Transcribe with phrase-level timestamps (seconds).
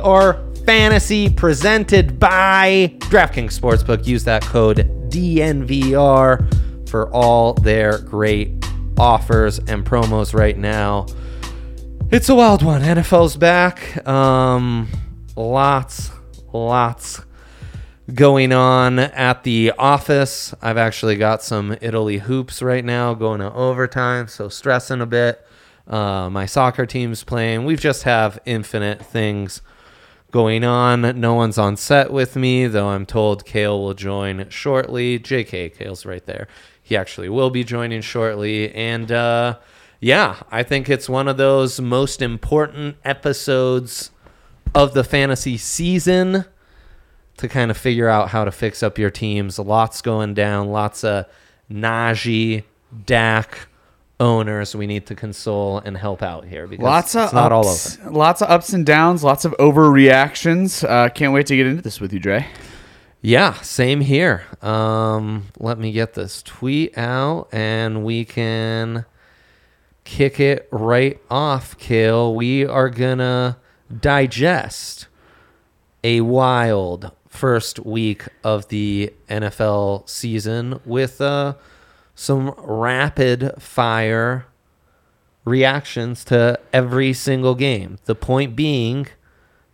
[0.00, 4.06] are fantasy presented by DraftKings Sportsbook.
[4.06, 4.78] Use that code
[5.10, 8.64] DNVR for all their great
[8.98, 11.06] offers and promos right now.
[12.10, 12.82] It's a wild one.
[12.82, 14.06] NFL's back.
[14.06, 14.88] Um,
[15.36, 16.10] lots,
[16.52, 17.22] lots
[18.14, 20.54] going on at the office.
[20.60, 25.46] I've actually got some Italy hoops right now going to overtime, so stressing a bit.
[25.86, 27.64] Uh, my soccer team's playing.
[27.64, 29.62] We just have infinite things
[30.30, 31.20] going on.
[31.20, 35.18] No one's on set with me, though I'm told Kale will join shortly.
[35.18, 36.48] JK, Kale's right there.
[36.82, 38.74] He actually will be joining shortly.
[38.74, 39.58] And uh,
[40.00, 44.10] yeah, I think it's one of those most important episodes
[44.74, 46.44] of the fantasy season
[47.36, 49.58] to kind of figure out how to fix up your teams.
[49.58, 51.26] Lots going down, lots of
[51.70, 52.64] Najee,
[53.06, 53.68] Dak
[54.20, 57.98] owners we need to console and help out here because Lots of it's not ups,
[57.98, 58.16] all over.
[58.16, 59.24] Lots of ups and downs.
[59.24, 60.88] Lots of overreactions.
[60.88, 62.46] Uh, can't wait to get into this with you, Dre.
[63.22, 64.44] Yeah, same here.
[64.62, 69.04] Um, let me get this tweet out and we can
[70.04, 72.34] kick it right off, Kale.
[72.34, 73.58] We are gonna
[74.00, 75.06] digest
[76.02, 81.54] a wild first week of the NFL season with uh,
[82.20, 84.44] some rapid fire
[85.46, 87.96] reactions to every single game.
[88.04, 89.06] The point being,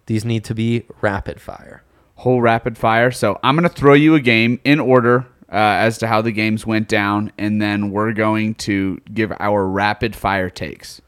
[0.07, 1.83] these need to be rapid fire.
[2.15, 3.11] Whole rapid fire.
[3.11, 6.31] So I'm going to throw you a game in order uh, as to how the
[6.31, 11.03] games went down, and then we're going to give our rapid fire takes.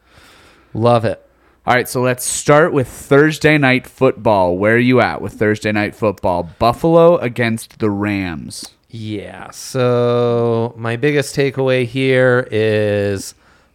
[0.74, 1.24] Love it.
[1.64, 4.58] All right, so let's start with Thursday night football.
[4.58, 6.50] Where are you at with Thursday night football?
[6.58, 8.74] Buffalo against the Rams.
[8.90, 9.50] Yeah.
[9.50, 13.34] So my biggest takeaway here is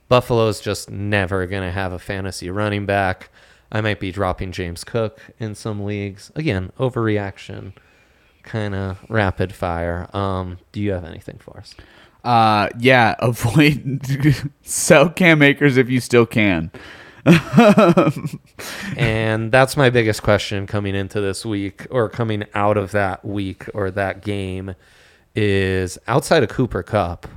[0.09, 3.29] Buffalo's just never going to have a fantasy running back.
[3.72, 6.31] I might be dropping James Cook in some leagues.
[6.35, 7.73] Again, overreaction,
[8.44, 10.09] kind of rapid fire.
[10.16, 11.75] Um, do you have anything for us?
[12.23, 14.02] Uh, yeah, avoid
[14.63, 16.72] sell Cam Akers if you still can.
[18.97, 23.66] and that's my biggest question coming into this week or coming out of that week
[23.73, 24.76] or that game
[25.35, 27.28] is outside of Cooper Kupp,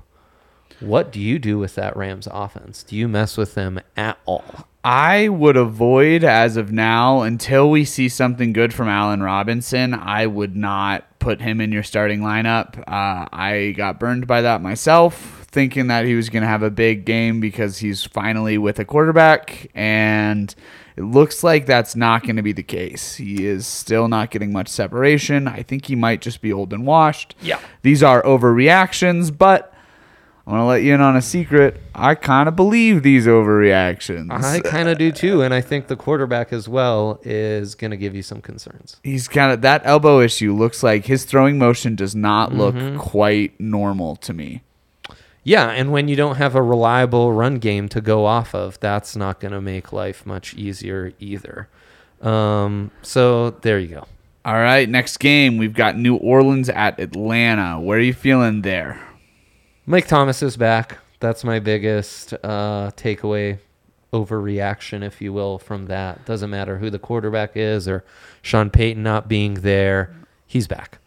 [0.81, 2.83] what do you do with that Rams offense?
[2.83, 4.67] Do you mess with them at all?
[4.85, 9.95] I would avoid as of now until we see something good from Allen Robinson.
[9.95, 12.79] I would not put him in your starting lineup.
[12.79, 16.71] Uh, I got burned by that myself, thinking that he was going to have a
[16.71, 20.55] big game because he's finally with a quarterback, and
[20.97, 23.15] it looks like that's not going to be the case.
[23.17, 25.49] He is still not getting much separation.
[25.49, 27.35] I think he might just be old and washed.
[27.41, 27.59] Yeah.
[27.81, 29.73] These are overreactions, but
[30.47, 31.81] I want to let you in on a secret.
[31.95, 34.31] I kind of believe these overreactions.
[34.31, 37.97] I kind of do too, and I think the quarterback as well is going to
[37.97, 39.01] give you some concerns.
[39.03, 42.99] He's kind of that elbow issue looks like his throwing motion does not look Mm-hmm.
[42.99, 44.63] quite normal to me.
[45.47, 49.15] Yeah, and when you don't have a reliable run game to go off of, that's
[49.15, 51.69] not going to make life much easier either.
[52.21, 54.09] Um, so there you go.
[54.45, 57.79] All right, next game we've got New Orleans at Atlanta.
[57.79, 59.01] Where are you feeling there?
[59.87, 60.99] Mike Thomas is back.
[61.21, 63.61] That's my biggest uh, takeaway,
[64.13, 66.25] overreaction, if you will, from that.
[66.25, 68.05] Doesn't matter who the quarterback is or
[68.43, 70.13] Sean Payton not being there.
[70.45, 70.99] He's back.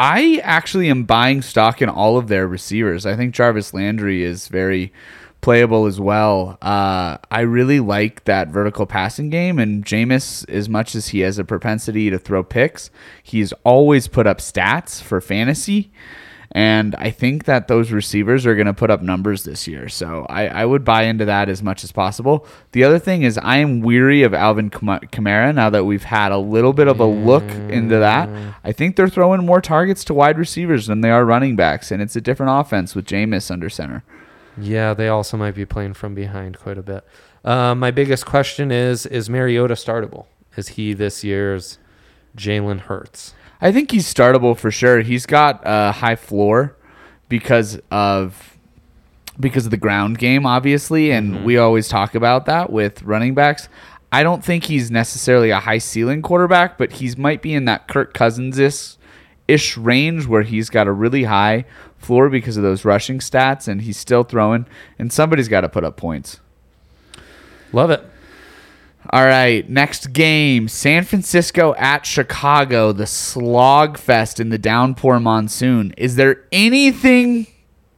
[0.00, 3.04] I actually am buying stock in all of their receivers.
[3.04, 4.92] I think Jarvis Landry is very
[5.40, 6.56] playable as well.
[6.62, 11.36] Uh, I really like that vertical passing game, and Jameis, as much as he has
[11.36, 12.90] a propensity to throw picks,
[13.24, 15.90] he's always put up stats for fantasy.
[16.52, 19.88] And I think that those receivers are going to put up numbers this year.
[19.88, 22.46] So I, I would buy into that as much as possible.
[22.72, 26.32] The other thing is, I am weary of Alvin Kam- Kamara now that we've had
[26.32, 28.30] a little bit of a look into that.
[28.64, 31.90] I think they're throwing more targets to wide receivers than they are running backs.
[31.90, 34.02] And it's a different offense with Jameis under center.
[34.60, 37.06] Yeah, they also might be playing from behind quite a bit.
[37.44, 40.26] Uh, my biggest question is: Is Mariota startable?
[40.56, 41.78] Is he this year's
[42.36, 43.34] Jalen Hurts?
[43.60, 45.00] I think he's startable for sure.
[45.00, 46.76] He's got a high floor
[47.28, 48.56] because of
[49.40, 51.44] because of the ground game, obviously, and mm-hmm.
[51.44, 53.68] we always talk about that with running backs.
[54.10, 57.88] I don't think he's necessarily a high ceiling quarterback, but he's might be in that
[57.88, 58.58] Kirk Cousins
[59.46, 61.64] ish range where he's got a really high
[61.98, 64.66] floor because of those rushing stats, and he's still throwing.
[64.98, 66.40] And somebody's got to put up points.
[67.72, 68.04] Love it.
[69.10, 75.94] All right, next game San Francisco at Chicago, the slog fest in the downpour monsoon.
[75.96, 77.46] Is there anything,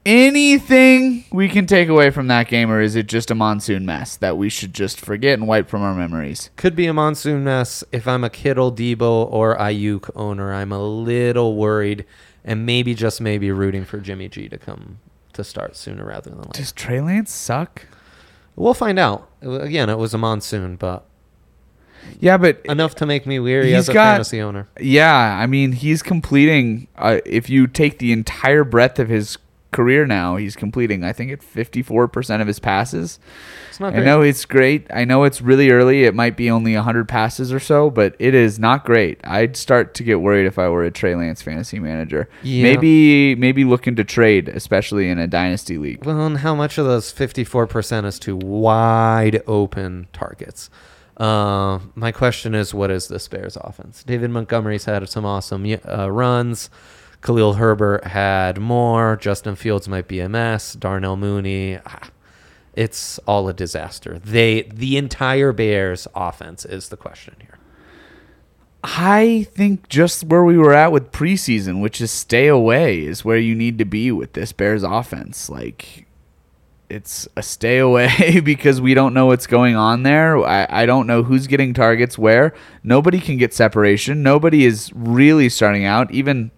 [0.06, 4.16] anything we can take away from that game, or is it just a monsoon mess
[4.18, 6.50] that we should just forget and wipe from our memories?
[6.54, 7.82] Could be a monsoon mess.
[7.90, 12.04] If I'm a Kittle, Debo, or Aiyuk owner, I'm a little worried,
[12.44, 15.00] and maybe just maybe rooting for Jimmy G to come
[15.32, 16.52] to start sooner rather than later.
[16.52, 17.86] Does Trey Lance suck?
[18.56, 19.28] We'll find out.
[19.42, 21.04] Again, it was a monsoon, but
[22.18, 24.68] Yeah, but enough to make me weary as a got- fantasy owner.
[24.78, 26.88] Yeah, I mean, he's completing.
[26.96, 29.38] Uh, if you take the entire breadth of his
[29.70, 31.04] career now, he's completing.
[31.04, 33.18] I think at fifty four percent of his passes.
[33.68, 34.86] It's not I know it's great.
[34.92, 36.04] I know it's really early.
[36.04, 39.20] It might be only 100 passes or so, but it is not great.
[39.24, 42.28] I'd start to get worried if I were a Trey Lance fantasy manager.
[42.42, 42.62] Yeah.
[42.64, 46.04] Maybe maybe looking to trade, especially in a dynasty league.
[46.04, 50.70] Well, and how much of those 54% is to wide open targets?
[51.16, 54.02] Uh, my question is, what is this Bears offense?
[54.02, 56.70] David Montgomery's had some awesome uh, runs.
[57.22, 59.16] Khalil Herbert had more.
[59.16, 60.74] Justin Fields might be mess.
[60.74, 61.78] Darnell Mooney,
[62.74, 64.18] it's all a disaster.
[64.18, 67.58] They, the entire Bears offense is the question here.
[68.82, 73.36] I think just where we were at with preseason, which is stay away, is where
[73.36, 75.50] you need to be with this Bears offense.
[75.50, 76.06] Like,
[76.88, 80.38] it's a stay away because we don't know what's going on there.
[80.38, 82.54] I, I don't know who's getting targets where.
[82.82, 84.22] Nobody can get separation.
[84.22, 86.50] Nobody is really starting out, even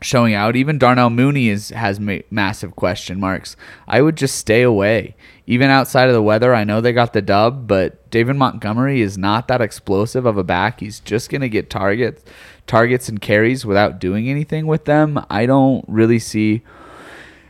[0.00, 0.56] showing out.
[0.56, 3.56] Even Darnell Mooney is has ma- massive question marks.
[3.86, 5.14] I would just stay away.
[5.46, 9.18] Even outside of the weather, I know they got the dub, but David Montgomery is
[9.18, 10.80] not that explosive of a back.
[10.80, 12.22] He's just going to get targets,
[12.66, 15.24] targets and carries without doing anything with them.
[15.28, 16.62] I don't really see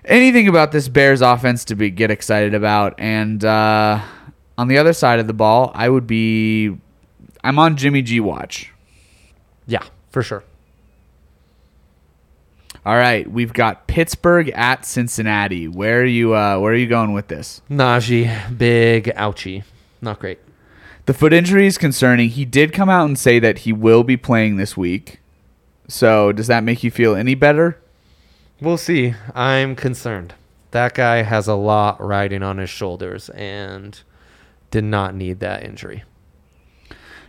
[0.04, 2.94] anything about this Bears offense to be get excited about.
[2.98, 4.00] And uh,
[4.56, 6.76] on the other side of the ball, I would be
[7.44, 8.72] I'm on Jimmy G watch.
[9.66, 10.42] Yeah, for sure.
[12.84, 15.68] All right, we've got Pittsburgh at Cincinnati.
[15.68, 16.34] Where are you?
[16.34, 17.60] Uh, where are you going with this?
[17.70, 19.64] Najee, big, ouchie.
[20.00, 20.38] Not great.
[21.04, 22.30] The foot injury is concerning.
[22.30, 25.20] He did come out and say that he will be playing this week.
[25.88, 27.78] So does that make you feel any better?
[28.62, 29.14] We'll see.
[29.34, 30.34] I'm concerned.
[30.70, 34.00] That guy has a lot riding on his shoulders and
[34.70, 36.04] did not need that injury.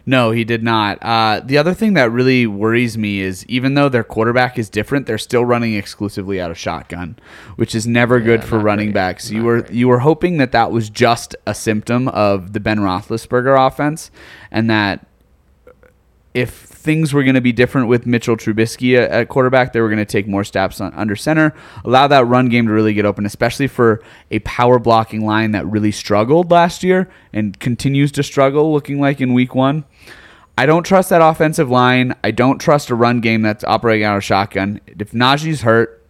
[0.05, 0.97] No, he did not.
[1.01, 5.05] Uh, the other thing that really worries me is even though their quarterback is different,
[5.05, 7.17] they're still running exclusively out of shotgun,
[7.55, 8.93] which is never good for running great.
[8.95, 9.29] backs.
[9.31, 9.73] You were great.
[9.73, 14.11] you were hoping that that was just a symptom of the Ben Roethlisberger offense,
[14.49, 15.05] and that
[16.33, 19.99] if things were going to be different with Mitchell Trubisky at, quarterback, they were going
[19.99, 21.53] to take more steps on, under center,
[21.85, 25.65] allow that run game to really get open, especially for a power blocking line that
[25.67, 29.85] really struggled last year and continues to struggle, looking like in week one.
[30.57, 32.15] I don't trust that offensive line.
[32.23, 34.81] I don't trust a run game that's operating out of shotgun.
[34.87, 36.03] If Najee's hurt,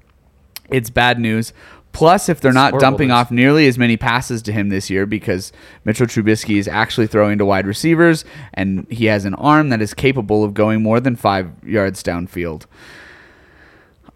[0.70, 1.54] it's bad news.
[1.94, 5.52] Plus, if they're not dumping off nearly as many passes to him this year because
[5.84, 9.94] Mitchell Trubisky is actually throwing to wide receivers and he has an arm that is
[9.94, 12.66] capable of going more than five yards downfield.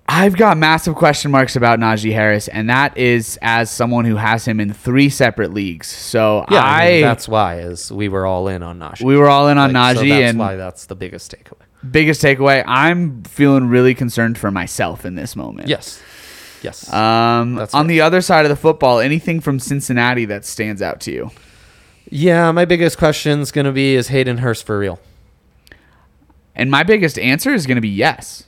[0.08, 4.46] I've got massive question marks about Najee Harris, and that is as someone who has
[4.46, 5.88] him in three separate leagues.
[5.88, 9.03] So Yeah, I, mean, that's why is we were all in on Najee.
[9.03, 11.91] we were all in on Like, so Najee, that's and why that's the biggest takeaway.
[11.91, 15.70] biggest takeaway, I'm feeling really concerned for myself in this moment.
[15.70, 16.00] Yes,
[16.65, 16.91] yes.
[16.91, 17.95] Um, That's on fair.
[17.95, 21.31] the other side of the football, anything from Cincinnati that stands out to you?
[22.10, 25.00] yeah, my biggest question is going to be: Is Hayden Hurst for real?
[26.55, 28.45] And my biggest answer is going to be yes.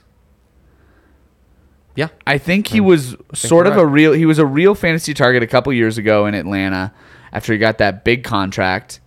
[1.94, 5.14] Yeah, I think he was sort you're of a real he was a real fantasy
[5.14, 6.94] target a couple years ago in Atlanta
[7.32, 9.00] after he got that big contract.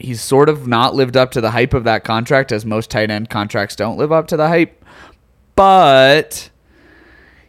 [0.00, 3.10] He's sort of not lived up to the hype of that contract as most tight
[3.10, 4.82] end contracts don't live up to the hype.
[5.54, 6.50] But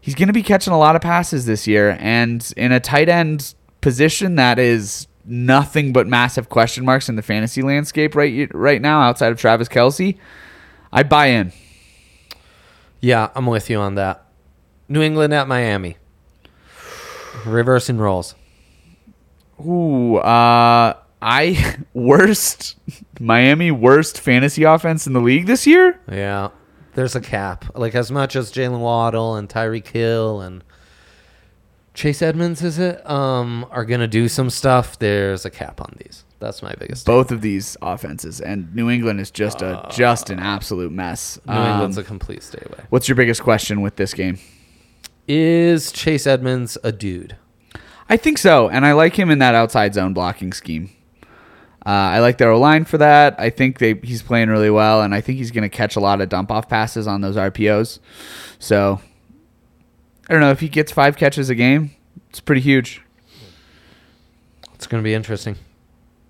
[0.09, 3.07] he's going to be catching a lot of passes this year and in a tight
[3.07, 8.81] end position that is nothing but massive question marks in the fantasy landscape right right
[8.81, 10.17] now outside of Travis Kelce.
[10.91, 11.53] I buy in.
[12.99, 14.25] yeah, I'm with you on that.
[14.87, 15.97] New England at Miami.
[17.45, 18.33] Reversing roles.
[19.63, 22.77] Ooh, uh, I worst
[23.19, 25.99] Miami worst fantasy offense in the league this year.
[26.11, 26.49] Yeah,
[26.95, 27.65] there's a cap.
[27.75, 30.63] Like as much as Jalen Waddle and Tyreek Hill and
[31.93, 33.07] Chase Edmonds, is it?
[33.09, 34.97] Um, are gonna do some stuff.
[34.99, 36.23] There's a cap on these.
[36.39, 37.05] That's my biggest.
[37.05, 41.37] Both of these offenses, and New England is just a just an absolute mess.
[41.45, 42.85] New England's Um, a complete stay away.
[42.89, 44.37] what's your biggest question with this game?
[45.27, 47.35] Is Chase Edmonds a dude?
[48.07, 50.91] I think so, and I like him in that outside zone blocking scheme.
[51.85, 53.39] Uh, I like their line for that.
[53.39, 55.99] I think they he's playing really well, and I think he's going to catch a
[55.99, 57.99] lot of dump off passes on those RPOs.
[58.59, 59.01] So
[60.27, 61.91] I don't know if he gets five catches a game.
[62.29, 63.01] It's pretty huge.
[64.75, 65.55] It's gonna be interesting.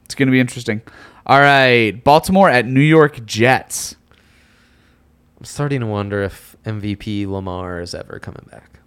[0.10, 0.82] It's going to be interesting.
[1.28, 3.96] All right, Baltimore at New York Jets.
[5.38, 8.80] I'm starting to wonder if MVP Lamar is ever coming back.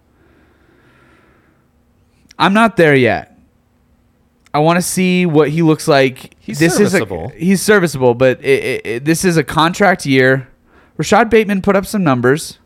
[2.37, 3.39] I'm not there yet.
[4.53, 6.32] I want to see what he looks like.
[6.45, 7.29] He's this serviceable.
[7.29, 10.49] Is a, he's serviceable, but it, it, it- this is a contract year.
[10.97, 12.59] Rashod Bateman put up some numbers.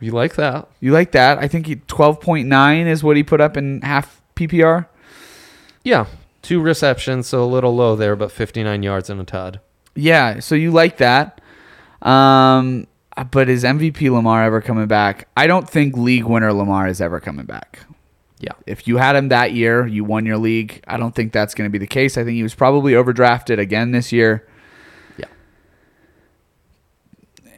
[0.00, 0.68] You like that?
[0.80, 1.38] You like that?
[1.38, 4.86] I think 12.9 is what he put up in half PPR.
[5.84, 6.06] Yeah.
[6.42, 9.60] Two receptions, so a little low there, but 59 yards and a tud.
[9.94, 11.40] Yeah, so you like that.
[12.00, 12.88] Um,
[13.30, 15.28] but is MVP Lamar ever coming back?
[15.36, 17.80] I don't think league winner Lamar is ever coming back.
[18.42, 18.52] Yeah.
[18.66, 20.82] If you had him that year, you won your league.
[20.88, 22.18] I don't think that's going to be the case.
[22.18, 24.48] I think he was probably overdrafted again this year.
[25.16, 25.26] Yeah.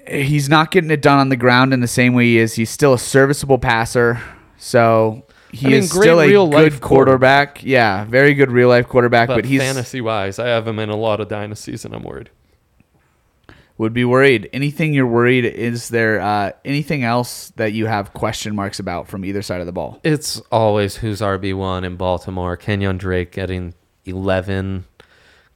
[0.07, 2.55] He's not getting it done on the ground in the same way he is.
[2.55, 4.21] He's still a serviceable passer.
[4.59, 7.65] So he I mean, is still a real good life quarterback.
[7.65, 9.29] Yeah, very good real life quarterback.
[9.29, 12.03] But, But, he's fantasy wise, I have him in a lot of dynasties, and I'm
[12.03, 12.29] worried.
[13.77, 14.49] Would be worried.
[14.53, 15.45] Anything you're worried?
[15.45, 19.67] Is there uh, anything else that you have question marks about from either side of
[19.67, 20.01] the ball?
[20.05, 22.57] It's always who's RB one in Baltimore.
[22.57, 24.85] Kenyan Drake getting 11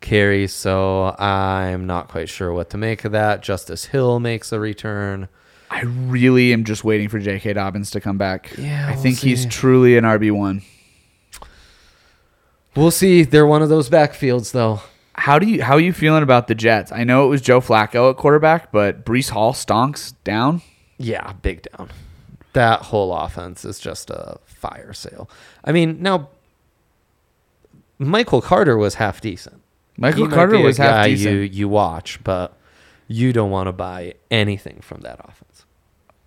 [0.01, 3.43] carries, so I'm not quite sure what to make of that.
[3.43, 5.29] Justice Hill makes a return.
[5.71, 7.53] I really am just waiting for J.K.
[7.53, 8.53] Dobbins to come back.
[8.59, 10.63] Yeah, I we'll think he's truly an RB one.
[12.75, 13.23] We'll see.
[13.23, 14.81] They're one of those backfields, though.
[15.19, 16.93] How do you how are you feeling about the Jets?
[16.93, 20.63] I know it was Joe Flacco at quarterback, but Breece Hall stonks down.
[20.97, 21.91] Yeah, big down.
[22.53, 25.29] That whole offense is just a fire sale.
[25.65, 26.29] I mean, now
[27.99, 29.61] Michael Carter was half decent.
[29.97, 31.35] Michael He Carter was half decent.
[31.35, 32.57] You you watch, but
[33.09, 35.67] you don't want to buy anything from that offense.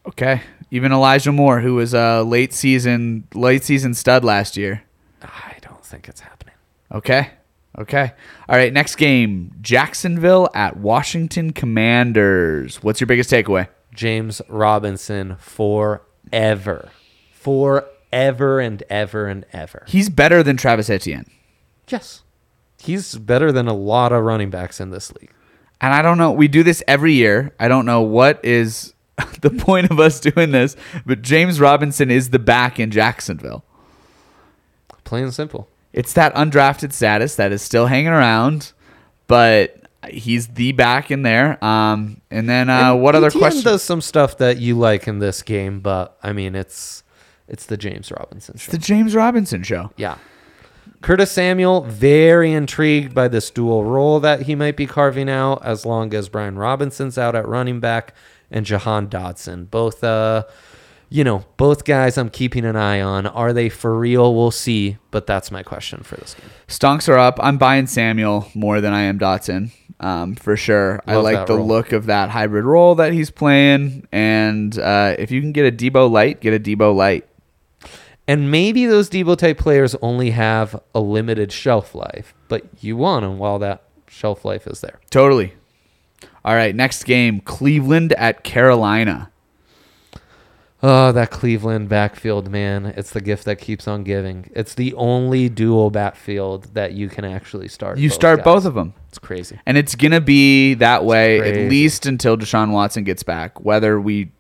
[0.06, 4.84] Okay, even Elijah Moore, who was a late season late season stud last year.
[5.22, 6.56] I don't think it's happening.
[6.92, 7.30] Okay.
[7.78, 8.12] Okay.
[8.50, 8.74] All right.
[8.74, 12.84] Next game Jacksonville at Washington Commanders.
[12.84, 13.68] What's your biggest takeaway?
[13.94, 16.92] James Robinson forever,
[17.32, 19.86] forever and ever and ever.
[19.88, 21.30] He's better than Travis Etienne.
[21.88, 22.22] Yes,
[22.78, 25.32] he's better than a lot of running backs in this league.
[25.82, 26.32] And I don't know.
[26.32, 27.54] We do this every year.
[27.60, 28.94] I don't know what is
[29.42, 30.76] the point of us doing this,
[31.06, 33.64] but James Robinson is the back in Jacksonville.
[35.04, 35.68] Plain and simple.
[35.94, 38.72] It's that undrafted status that is still hanging around,
[39.28, 39.78] but
[40.10, 41.64] he's the back in there.
[41.64, 43.64] Um, and then uh, And what other Etienne question?
[43.64, 47.04] does some stuff that you like in this game, but I mean, it's
[47.48, 48.72] it's the James Robinson show.
[48.72, 49.92] the James Robinson show.
[49.98, 50.18] yeah.
[51.02, 55.84] Curtis Samuel, very intrigued by this dual role that he might be carving out as
[55.84, 58.14] long as Brian Robinson's out at running back
[58.52, 59.70] and Jahan Dotson.
[59.70, 60.44] Both uh,
[61.12, 63.28] you know, both guys I'm keeping an eye on.
[63.28, 64.34] Are they for real?
[64.34, 64.98] We'll see.
[65.12, 66.50] But that's my question for this game.
[66.70, 67.38] Stonks are up.
[67.44, 69.72] I'm buying Samuel more than I am Dotson.
[70.00, 71.02] Um, for sure.
[71.06, 71.68] I like the role.
[71.68, 74.08] look of that hybrid role that he's playing.
[74.14, 77.28] And uh, if you can get a Debo light, get a Debo light.
[78.26, 83.24] And maybe those Debo type players only have a limited shelf life, but you want
[83.24, 85.02] them while that shelf life is there.
[85.10, 85.56] Totally.
[86.46, 89.31] All right, next game Cleveland at Carolina.
[90.84, 92.88] Oh, that Cleveland backfield, man.
[92.98, 94.50] It's the gift that keeps on giving.
[94.56, 98.00] It's the only dual backfield that you can actually start.
[98.00, 98.46] You both start guys.
[98.46, 98.94] both of them.
[99.10, 99.60] It's crazy.
[99.66, 104.00] And it's going to be that way at least until Deshaun Watson gets back, whether
[104.00, 104.32] we.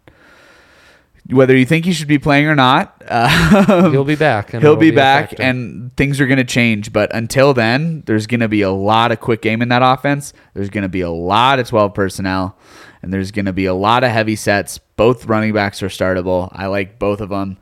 [1.29, 4.53] Whether you think he should be playing or not, uh, He'll be back.
[4.53, 6.91] And he'll it'll be, back and things are going to change.
[6.91, 10.33] But until then, there's going to be a lot of quick game in that offense.
[10.53, 12.57] There's going to be a lot of 12 personnel,
[13.01, 14.77] and there's going to be a lot of heavy sets.
[14.77, 16.49] Both running backs are startable.
[16.53, 17.57] I like both of them.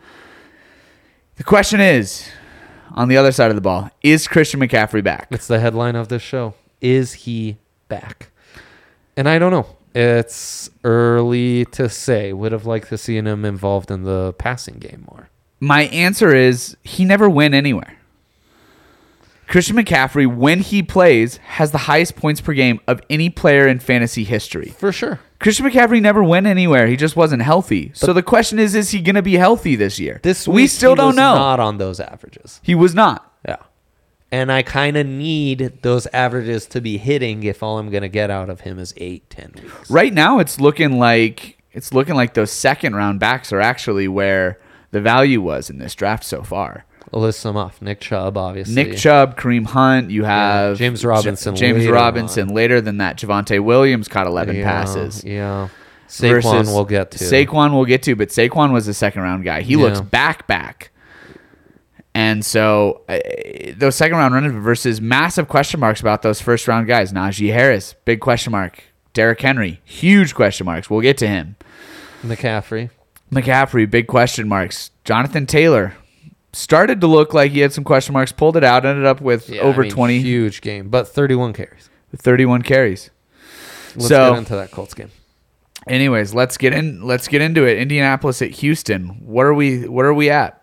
[1.36, 2.28] The question is
[2.92, 5.28] on the other side of the ball is Christian McCaffrey back?
[5.32, 6.54] It's the headline of this show.
[6.82, 8.32] Is he back?
[9.16, 9.78] And I don't know.
[9.96, 12.34] It's early to say.
[12.34, 15.30] Would have liked to see him involved in the passing game more.
[15.60, 17.96] My answer is he never went anywhere.
[19.48, 23.80] Christian McCaffrey, when he plays, has the highest points per game of any player in
[23.80, 24.70] fantasy history.
[24.78, 25.20] For sure.
[25.40, 26.86] Christian McCaffrey never went anywhere.
[26.86, 27.92] He just wasn't healthy.
[27.96, 30.20] so the question is, is he going to be healthy this year?
[30.22, 31.34] This we still he don't was know.
[31.34, 32.60] Not on those averages.
[32.64, 33.29] he was not.
[34.32, 34.40] Yeah.
[34.42, 38.10] And I kind of need those averages to be hitting if all I'm going to
[38.10, 39.90] get out of him is eight, ten weeks.
[39.90, 44.60] Right now, it's looking like it's looking like those second round backs are actually where
[44.92, 46.86] the value was in this draft so far.
[47.14, 47.82] I'll list them off.
[47.82, 48.76] Nick Chubb, obviously.
[48.76, 50.12] Nick Chubb, Kareem Hunt.
[50.12, 52.50] You have James Robinson J- James later Robinson.
[52.50, 55.24] Later than that, Javonte Williams caught 11 Yeah, passes.
[55.24, 55.70] Yeah.
[56.08, 57.20] Saquon we'll get to.
[57.20, 59.62] Saquon we'll get to, but Saquon was a second round guy.
[59.62, 60.92] He looks back back.
[62.16, 63.20] And so uh,
[63.78, 67.14] those second round runners versus massive question marks about those first round guys.
[67.14, 68.84] Najee Harris, big question mark.
[69.14, 70.90] Derrick Henry, huge question marks.
[70.90, 71.56] We'll get to him.
[72.24, 72.90] McCaffrey.
[73.32, 74.92] McCaffrey, big question marks.
[75.06, 75.96] Jonathan Taylor
[76.52, 79.50] started to look like he had some question marks, pulled it out, ended up with
[79.50, 81.90] Yeah, over I mean, 20, Huge game, but 31 carries.
[82.16, 83.12] 31 carries.
[83.96, 85.12] Let's So- get into that Colts game.
[85.88, 87.02] Anyways, let's get in.
[87.04, 87.78] Let's get into it.
[87.80, 89.08] Indianapolis at Houston.
[89.26, 89.88] What are we?
[89.88, 90.59] What are we at?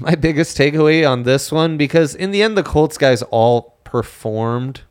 [0.00, 4.82] My biggest takeaway on this one, because in the end, the Colts guys all performed.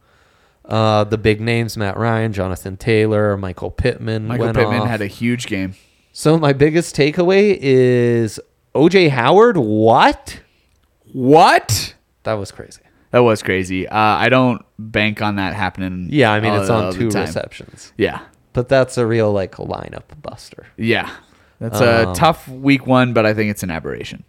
[0.65, 4.27] Uh, the big names: Matt Ryan, Jonathan Taylor, Michael Pittman.
[4.27, 4.87] Michael Pittman off.
[4.87, 5.73] had a huge game.
[6.11, 8.39] So my biggest takeaway is
[8.75, 9.57] OJ Howard.
[9.57, 10.41] What?
[11.13, 11.95] What?
[12.23, 12.81] That was crazy.
[13.11, 13.87] That was crazy.
[13.87, 16.09] Uh, I don't bank on that happening.
[16.11, 18.19] Yeah, I mean it's on two receptions, Yeah,
[18.53, 20.67] but that's a real like lineup buster.
[20.77, 21.09] yeah.
[21.59, 24.23] That's a Um, tough week one, but I think it's an aberration.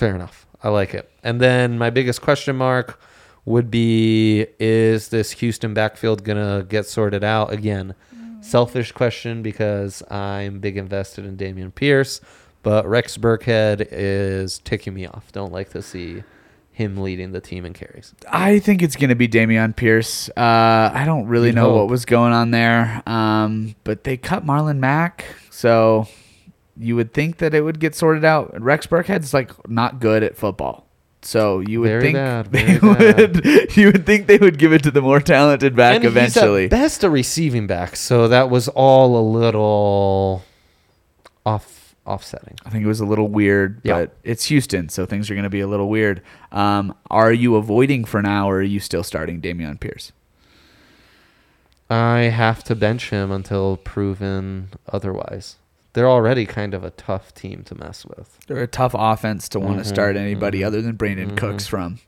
[0.00, 0.46] Fair enough.
[0.62, 1.10] I like it.
[1.22, 2.98] And then my biggest question mark
[3.44, 7.94] would be is this Houston backfield going to get sorted out again?
[8.40, 12.22] Selfish question because I'm big invested in Dameon Pierce,
[12.62, 15.32] but Rex Burkhead is ticking me off.
[15.32, 16.22] Don't like to see
[16.72, 18.14] him leading the team in carries.
[18.26, 20.30] I think it's going to be Dameon Pierce.
[20.30, 24.46] Uh, I don't really You'd know what was going on there, um, but they cut
[24.46, 26.08] Marlon Mack, so
[26.80, 28.60] you would think that it would get sorted out.
[28.60, 30.86] Rex Burkhead's like not good at football,
[31.22, 33.46] so you would Very think bad, they would.
[33.76, 36.62] You would think they would give it to the more talented back and eventually.
[36.62, 40.42] he's at best a receiving back, so that was all a little
[41.46, 42.56] off offsetting.
[42.64, 44.00] I think it was a little weird, Yeah.
[44.00, 46.22] but it's Houston, so things are going to be a little weird.
[46.50, 50.10] Um, are you avoiding for now, or are you still starting Dameon Pierce?
[51.88, 55.56] I have to bench him until proven otherwise.
[55.92, 58.38] They're already kind of a tough team to mess with.
[58.46, 59.92] They're a tough offense to want to Mm-hmm.
[59.92, 61.98] start anybody other than Brandin Cooks from.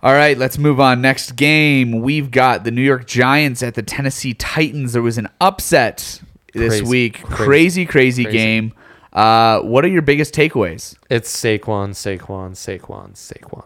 [0.00, 1.00] All right, let's move on.
[1.00, 4.92] Next game, we've got the New York Giants at the Tennessee Titans.
[4.92, 6.22] There was an upset
[6.54, 6.84] this Crazy.
[6.84, 7.22] week.
[7.22, 7.34] Crazy.
[7.36, 8.38] Crazy, crazy, Crazy.
[8.38, 8.72] game.
[9.12, 10.94] Uh, what are your biggest takeaways?
[11.10, 13.64] It's Saquon, Saquon, Saquon, Saquon.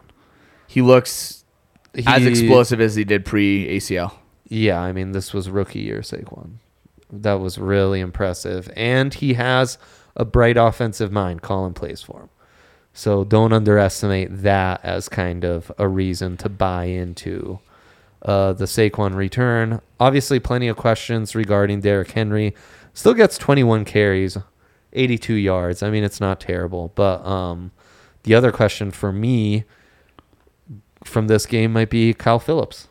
[0.67, 1.43] He looks
[2.07, 4.13] as explosive as he did pre ACL.
[4.47, 6.53] Yeah, I mean, this was rookie year Saquon.
[7.21, 8.71] That was really impressive.
[8.75, 9.77] And he has
[10.15, 11.41] a bright offensive mind.
[11.41, 12.29] Colin plays for him.
[12.93, 17.59] So don't underestimate that as kind of a reason to buy into
[18.23, 19.81] uh, the Saquon return.
[19.99, 22.55] Obviously, plenty of questions regarding Derrick Henry.
[22.93, 24.37] Still gets 21 carries,
[24.93, 25.81] 82 yards.
[25.81, 26.91] I mean, it's not terrible.
[26.93, 27.71] But um,
[28.23, 29.65] the other question for me
[31.03, 32.87] from this game might be Kyle Phillips.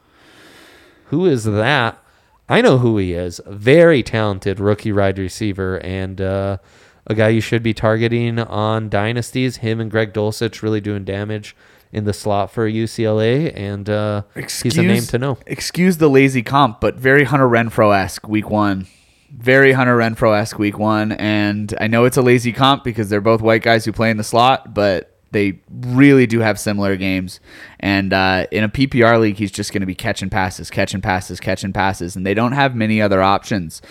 [1.06, 2.01] Who is that?
[2.48, 3.40] I know who he is.
[3.46, 6.58] Very talented rookie wide receiver and uh,
[7.06, 9.58] a guy you should be targeting on dynasties.
[9.58, 11.56] Him and Greg Dulcich really doing damage
[11.92, 15.38] in the slot for UCLA, and uh, he's a name to know.
[15.46, 18.86] Excuse the lazy comp, but very Hunter Renfrow esque week one.
[19.30, 21.12] Very Hunter Renfrow esque week one.
[21.12, 24.16] And I know it's a lazy comp because they're both white guys who play in
[24.16, 27.40] the slot, but they really do have similar games.
[27.80, 31.40] And uh, in a PPR league, he's just going to be catching passes, catching passes,
[31.40, 32.14] catching passes.
[32.16, 33.82] And they don't have many other options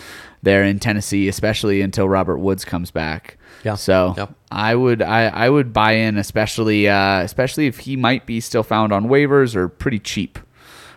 [0.41, 3.37] there in Tennessee, especially until Robert Woods comes back.
[3.63, 3.75] Yeah.
[3.75, 4.33] So Yep.
[4.51, 8.63] I would I, I would buy in, especially uh, especially if he might be still
[8.63, 10.39] found on waivers or pretty cheap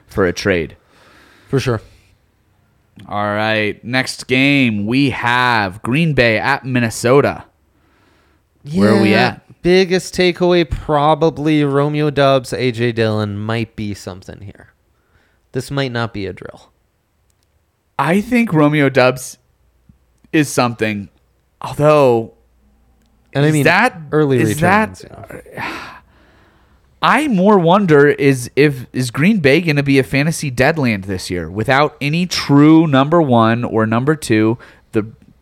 [0.06, 0.76] for a trade.
[1.48, 1.80] For sure.
[3.08, 7.44] All right, next game we have Green Bay at Minnesota.
[8.72, 9.43] Where are we at?
[9.64, 14.74] biggest takeaway probably Romeo Doubs, AJ Dillon might be something here.
[15.52, 16.70] This might not be a drill.
[17.98, 19.38] I think Romeo Doubs
[20.32, 21.08] is something.
[21.60, 22.34] Although
[23.32, 25.90] and I mean that early is returns, that yeah.
[27.02, 31.30] I more wonder is if is Green Bay going to be a fantasy deadland this
[31.30, 34.56] year without any true number 1 or number 2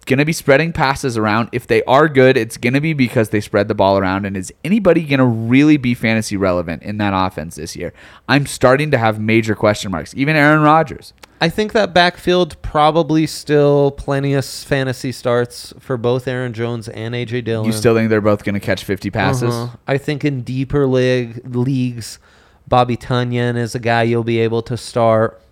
[0.04, 1.48] going to be spreading passes around.
[1.52, 4.24] If they are good, it's going to be because they spread the ball around.
[4.24, 7.92] And is anybody going to really be fantasy relevant in that offense this year?
[8.28, 10.14] I'm starting to have major question marks.
[10.14, 11.12] Even Aaron Rodgers.
[11.42, 17.16] I think that backfield probably still plenty of fantasy starts for both Aaron Jones and
[17.16, 17.66] AJ Dillon.
[17.66, 19.52] You still think they're both going to catch 50 passes?
[19.52, 19.76] Uh-huh.
[19.88, 22.20] I think in deeper league leagues,
[22.68, 25.42] Bobby Tonyan is a guy you'll be able to start.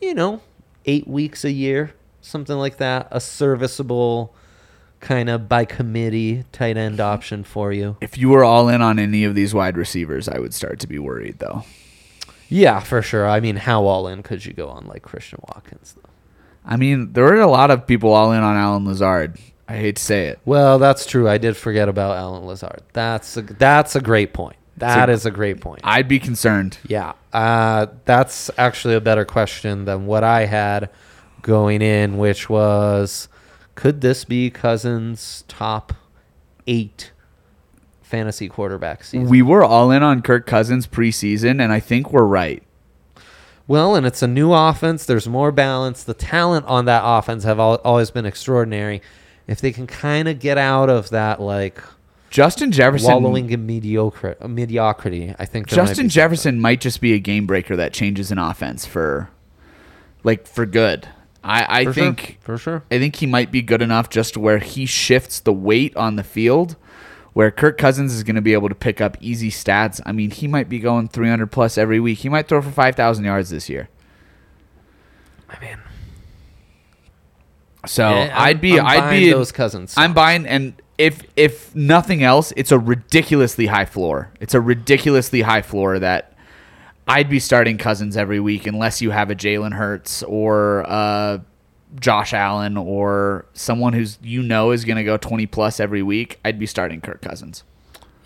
[0.00, 0.40] You know,
[0.86, 1.92] eight weeks a year,
[2.26, 3.08] something like that.
[3.10, 4.34] A serviceable
[5.00, 7.96] kind of by committee tight end option for you.
[8.00, 10.86] If you were all in on any of these wide receivers, I would start to
[10.86, 11.64] be worried though.
[12.48, 13.28] Yeah, for sure.
[13.28, 15.94] I mean, how all in could you go on like Christian Watkins?
[15.96, 16.08] Though?
[16.64, 19.38] I mean, there are a lot of people all in on Allen Lazard.
[19.68, 20.38] I hate to say it.
[20.44, 21.28] Well, that's true.
[21.28, 22.82] I did forget about Allen Lazard.
[22.92, 24.56] That's a, that's a great point.
[24.76, 25.80] That a- is a great point.
[25.82, 26.78] I'd be concerned.
[26.86, 30.90] Yeah, uh, that's actually a better question than what I had
[31.46, 33.28] going in, which was
[33.76, 35.92] could this be Cousins' top
[36.66, 37.12] eight
[38.02, 39.28] fantasy quarterback season?
[39.28, 42.62] We were all in on Kirk Cousins preseason, and I think we're right.
[43.68, 45.06] well, and it's a new offense.
[45.06, 46.02] There's more balance.
[46.02, 49.00] The talent on that offense have al- always been extraordinary.
[49.46, 51.80] If they can kind of get out of that like
[52.30, 53.12] Justin Jefferson.
[53.12, 57.46] wallowing in mediocre mediocrity, I think might Justin be Jefferson might just be a game
[57.46, 59.30] breaker that changes an offense for,
[60.24, 61.08] like, for good.
[61.46, 62.04] I, I For sure.
[62.04, 62.82] think For sure.
[62.90, 66.16] I think he might be good enough just to where he shifts the weight on
[66.16, 66.76] the field,
[67.32, 70.00] where Kirk Cousins is going to be able to pick up easy stats.
[70.04, 72.18] I mean, he might be going 300 plus every week.
[72.18, 73.88] He might throw for 5,000 yards this year.
[75.48, 75.78] I mean,
[77.86, 81.22] So Yeah, I'm- I'd be I'm I'd buying be those Cousins I'm buying and if
[81.36, 84.30] if nothing else, it's a ridiculously high floor.
[84.40, 86.32] It's a ridiculously high floor that
[87.06, 91.38] I'd be starting Cousins every week unless you have a Jalen Hurts or uh,
[92.00, 96.40] Josh Allen or someone who's you know is going to go 20 plus every week.
[96.44, 97.62] I'd be starting Kirk Cousins.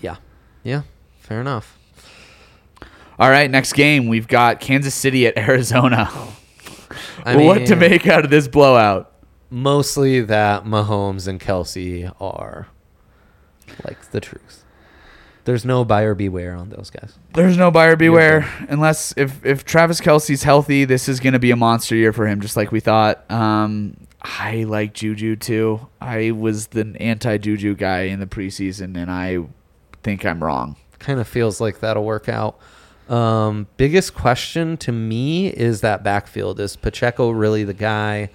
[0.00, 0.16] yeah,
[0.64, 0.82] yeah,
[1.18, 1.78] fair enough.
[3.18, 6.10] All right, next game we've got Kansas City at Arizona.
[7.24, 9.08] I what to make out of this blowout?
[9.52, 12.68] mostly that Mahomes and Kelce are
[13.84, 14.59] like the truth.
[15.44, 17.14] There's no buyer beware on those guys.
[17.34, 21.50] There's no buyer beware unless if if Travis Kelce's healthy, this is going to be
[21.50, 23.28] a monster year for him, just like we thought.
[23.30, 25.88] Um, I like Juju too.
[26.00, 29.38] I was the anti Juju guy in the preseason, and I
[30.02, 30.76] think I'm wrong.
[30.98, 32.58] Kind of feels like that'll work out.
[33.08, 36.60] Um, biggest question to me is that backfield.
[36.60, 38.30] Is Pacheco really the guy?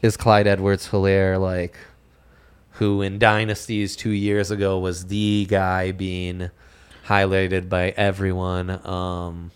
[0.00, 1.76] Is Clyde Edwards Helaire like
[2.78, 6.50] who in dynasties two years ago was the guy being
[7.06, 8.70] highlighted by everyone?
[8.86, 9.50] Um,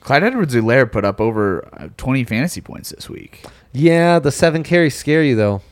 [0.00, 3.44] Clyde Edwards-Helaire put up over uh, 20 fantasy points this week.
[3.72, 5.62] Yeah, the seven carries scare you though.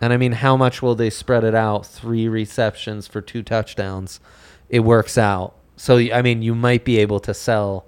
[0.00, 1.86] And I mean, how much will they spread it out?
[1.86, 4.20] Three receptions for two touchdowns.
[4.68, 5.54] It works out.
[5.76, 7.86] So I mean, you might be able to sell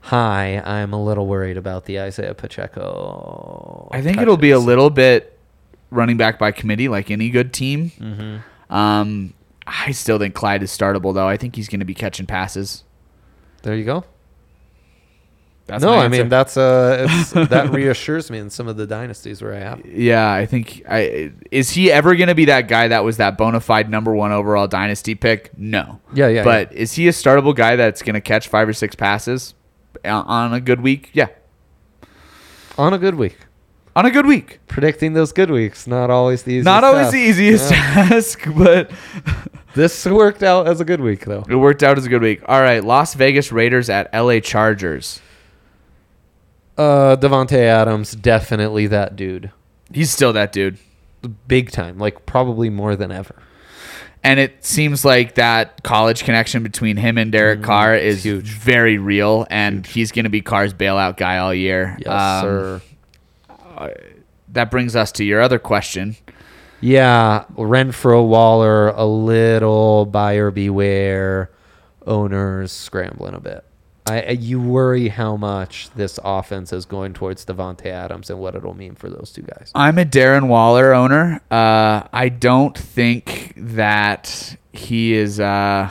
[0.00, 0.62] high.
[0.64, 3.88] I'm a little worried about the Isaiah Pacheco.
[3.92, 5.37] I think it'll be a little bit
[5.90, 8.42] running back by committee, like any good team.
[8.70, 9.34] Um,
[9.66, 11.28] I still think Clyde is startable, though.
[11.28, 12.84] I think he's going to be catching passes.
[13.62, 14.04] There you go.
[15.66, 19.42] That's no, I mean that's uh it's, that reassures me in some of the dynasties
[19.42, 19.84] where I have.
[19.84, 23.36] Yeah, I think I is he ever going to be that guy that was that
[23.36, 25.50] bona fide number one overall dynasty pick?
[25.58, 26.00] No.
[26.14, 28.94] Yeah, yeah, But is he a startable guy that's going to catch five or six
[28.94, 29.54] passes
[30.06, 31.10] on- on a good week?
[31.12, 31.26] Yeah.
[32.78, 33.36] On a good week.
[33.98, 34.60] On a good week.
[34.68, 36.64] Predicting those good weeks, not always the easiest.
[36.66, 37.12] Not always task.
[37.14, 38.08] the easiest Yeah.
[38.08, 38.90] task, but
[39.74, 41.44] This worked out as a good week, though.
[41.48, 42.40] it worked out as a good week.
[42.46, 45.20] All right, Las Vegas Raiders at LA Chargers.
[46.76, 49.50] Uh, Davante Adams, definitely that dude.
[49.92, 50.78] He's still that dude.
[51.48, 53.34] Big time, like probably more than ever.
[54.22, 58.50] And it seems like that college connection between him and Derek Carr is huge.
[58.50, 61.96] very real, and he's going to be Carr's bailout guy all year.
[62.00, 62.82] Yes, Um, sir.
[64.48, 66.16] That brings us to your other question.
[66.80, 71.50] Yeah, Renfrow Waller, a little buyer beware.
[72.06, 73.64] Owners scrambling a bit.
[74.06, 78.54] I, I- you worry how much this offense is going towards Davante Adams and what
[78.54, 79.70] it'll mean for those two guys.
[79.74, 81.42] I'm a Darren Waller owner.
[81.50, 85.90] Uh, I don't think that he is uh,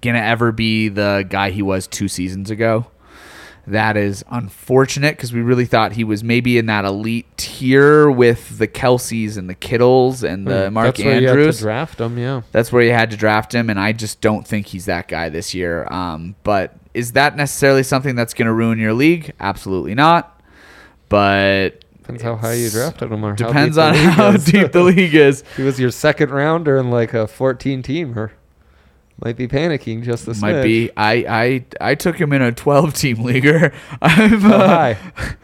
[0.00, 2.86] gonna ever be the guy he was two seasons ago.
[3.70, 8.58] That is unfortunate because we really thought he was maybe in that elite tier with
[8.58, 11.58] the Kelces and the Kittles and the Mark That's where you had Andrews.
[11.58, 12.42] to draft him, yeah.
[12.50, 15.28] That's where you had to draft him, and I just don't think he's that guy
[15.28, 15.86] this year.
[15.86, 19.32] Um, but is that necessarily something that's going to ruin your league?
[19.38, 20.42] Absolutely not.
[21.08, 24.44] But Depends how high you drafted him or how depends the on how is.
[24.50, 25.44] deep the league is.
[25.56, 28.32] he was your second rounder in like a 14 teamer.
[29.22, 30.90] Might be panicking just a Might be.
[30.96, 33.72] I I I took him in a 12 team leaguer.
[34.02, 34.94] I'm How uh,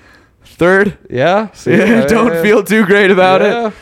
[0.45, 0.97] third.
[1.11, 1.51] Yeah.
[1.53, 3.75] see, Yeah, don't feel too great about it.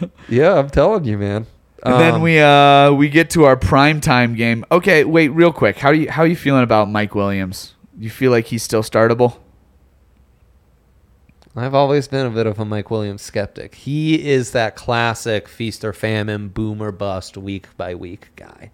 [0.00, 0.08] yeah.
[0.28, 1.46] yeah, I'm telling you, man.
[1.84, 4.64] And then Um, we uh we get to our prime time game.
[4.70, 5.78] Okay, wait, real quick.
[5.78, 7.74] How do you how are you feeling about Mike Williams?
[7.98, 9.38] You feel like he's still startable?
[11.56, 13.74] I've always been a bit of a Mike Williams skeptic.
[13.74, 18.70] He is that classic feast or famine, boom or bust, week by week guy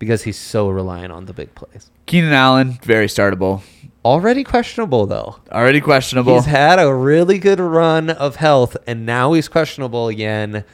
[0.00, 1.92] because he's so reliant on the big plays.
[2.06, 3.62] Keenan Allen, very startable.
[4.04, 5.36] Already questionable though.
[5.52, 6.34] Already questionable.
[6.34, 10.64] He's had a really good run of health, and now he's questionable again.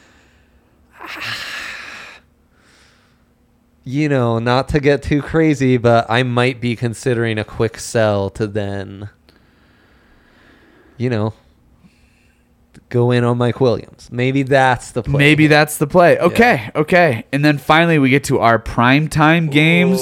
[3.89, 8.29] You know, not to get too crazy, but I might be considering a quick sell
[8.31, 9.09] to then,
[10.97, 11.33] you know,
[12.89, 14.09] go in on Mike Williams.
[14.11, 15.17] Maybe that's the play.
[15.17, 16.17] Maybe that's the play.
[16.19, 17.25] Okay, okay.
[17.31, 19.99] And then finally we get to our prime time games.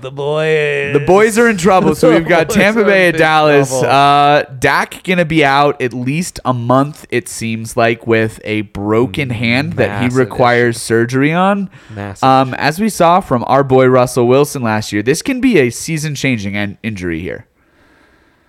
[0.00, 0.92] the boys.
[0.92, 1.94] The boys are in trouble.
[1.94, 3.68] So we've got Tampa Bay at Dallas.
[3.70, 3.86] trouble.
[3.88, 7.06] Uh, Dak gonna be out at least a month.
[7.10, 11.70] It seems like with a broken hand that he Massive requires surgery on.
[11.94, 15.58] Massive Um, as we saw from our boy Russell Wilson last year, this can be
[15.58, 17.46] a season-changing in- injury here.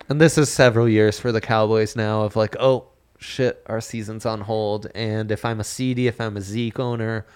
[0.08, 4.24] And this is several years for the Cowboys now of like, oh shit, our season's
[4.24, 4.86] on hold.
[4.94, 7.26] And if I'm a CD, if I'm a Zeke owner,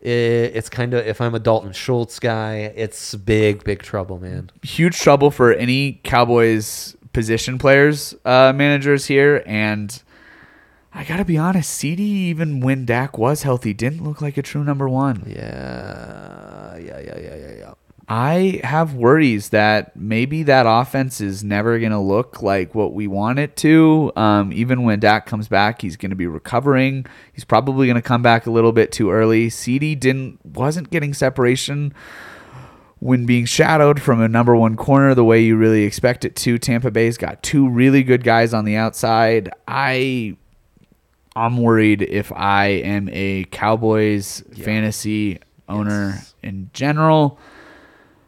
[0.00, 4.50] it's kind of if I'm a Dalton Schultz guy, it's big, big trouble, man.
[4.62, 9.42] huge trouble for any Cowboys position players, uh, managers here.
[9.46, 10.02] And
[10.92, 14.42] I got to be honest, CD, even when Dak was healthy, didn't look like a
[14.42, 15.24] true number one.
[15.26, 17.74] Yeah, yeah, yeah, yeah, yeah, yeah.
[18.06, 23.06] I have worries that maybe that offense is never going to look like what we
[23.06, 24.12] want it to.
[24.14, 27.06] Um, even when Dak comes back, he's going to be recovering.
[27.32, 29.48] He's probably going to come back a little bit too early.
[29.48, 31.94] CD didn't wasn't getting separation
[32.98, 36.58] when being shadowed from a number one corner the way you really expect it to.
[36.58, 39.50] Tampa Bay's got two really good guys on the outside.
[39.66, 40.36] I
[41.34, 45.38] I'm worried if I am a Cowboys fantasy
[45.68, 46.34] owner Yes.
[46.42, 47.38] in general.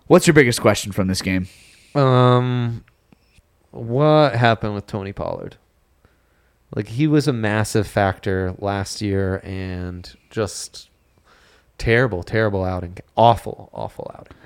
[0.06, 1.48] What's your biggest question from this game?
[1.94, 2.84] Um,
[3.70, 5.56] what happened with Tony Pollard?
[6.74, 10.90] Like he was a massive factor last year, and just
[11.78, 12.98] terrible, terrible outing.
[13.16, 14.36] Awful, awful outing.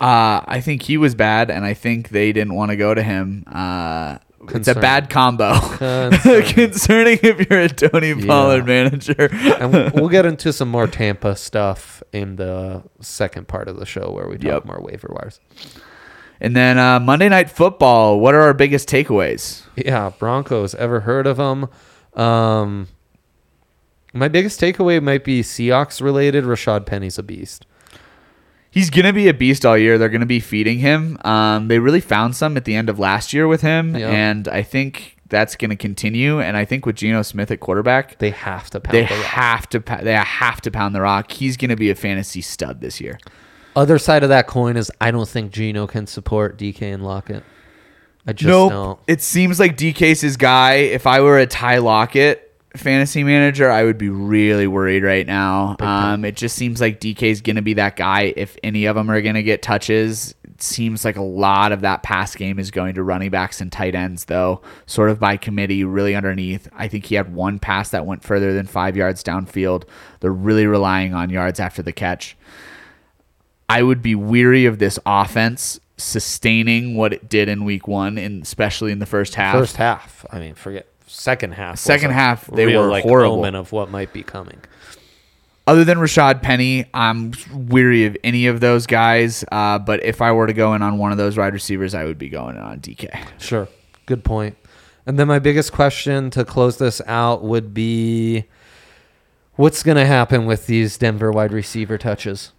[0.00, 3.02] Uh, I think he was bad, and I think they didn't want to go to
[3.02, 3.44] him.
[3.46, 5.52] Uh, it's a bad combo.
[5.78, 7.18] Concerning.
[7.22, 9.28] If you're a Tony Pollard manager.
[9.32, 13.86] and we- we'll get into some more Tampa stuff in the second part of the
[13.86, 14.64] show where we talk Yep.
[14.66, 15.40] more waiver wires.
[16.40, 18.18] And then uh, Monday Night Football.
[18.20, 19.62] What are our biggest takeaways?
[19.76, 20.74] Yeah, Broncos.
[20.74, 21.68] Ever heard of them?
[22.14, 22.88] Um,
[24.14, 26.44] my biggest takeaway might be Seahawks related.
[26.44, 27.66] Rashaad Penny's a beast.
[28.70, 29.98] He's gonna be a beast all year.
[29.98, 31.18] They're gonna be feeding him.
[31.24, 34.08] Um, they really found some at the end of last year with him, Yeah.
[34.10, 36.40] and I think that's gonna continue.
[36.40, 39.24] And I think with Geno Smith at quarterback, They have to pound they the rock.
[39.24, 41.32] have to they have to pound the rock.
[41.32, 43.18] He's gonna be a fantasy stud this year.
[43.76, 47.44] Other side of that coin is I don't think Geno can support DK and Lockett.
[48.26, 48.70] I just nope.
[48.70, 48.98] don't.
[49.06, 50.74] It seems like DK's his guy.
[50.74, 55.76] If I were a Ty Lockett fantasy manager, I would be really worried right now.
[55.80, 58.32] Um, it just seems like DK is gonna be that guy.
[58.36, 62.34] If any of them are gonna get touches, seems like a lot of that pass
[62.34, 66.14] game is going to running backs and tight ends, though, sort of by committee, really
[66.14, 66.68] underneath.
[66.74, 69.84] I think he had one pass that went further than five yards downfield.
[70.20, 72.36] They're really relying on yards after the catch.
[73.68, 78.42] I would be weary of this offense sustaining what it did in week one, and
[78.42, 79.54] especially in the first half.
[79.54, 80.26] First half.
[80.30, 81.78] I mean, forget second half.
[81.78, 83.38] Second half, they real, were like, horrible.
[83.38, 84.60] omen of what might be coming.
[85.66, 89.44] Other than Rashaad Penny, I'm weary of any of those guys.
[89.52, 92.04] Uh, but if I were to go in on one of those wide receivers, I
[92.04, 93.24] would be going in on DK.
[93.38, 93.68] Sure.
[94.06, 94.56] Good point.
[95.06, 98.44] And then my biggest question to close this out would be
[99.56, 102.52] what's going to happen with these Denver wide receiver touches?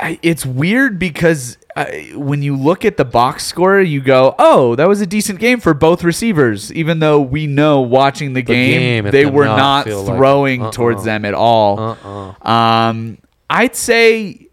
[0.00, 4.88] It's weird because uh, when you look at the box score, you go, "Oh, that
[4.88, 9.12] was a decent game for both receivers." Even though we know watching the, game, game,
[9.12, 10.72] they were not not feel like- throwing uh-uh.
[10.72, 11.78] towards them at all.
[11.78, 12.50] Uh-uh.
[12.50, 13.18] Um,
[13.50, 14.48] I'd say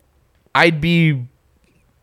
[0.53, 1.25] I'd be,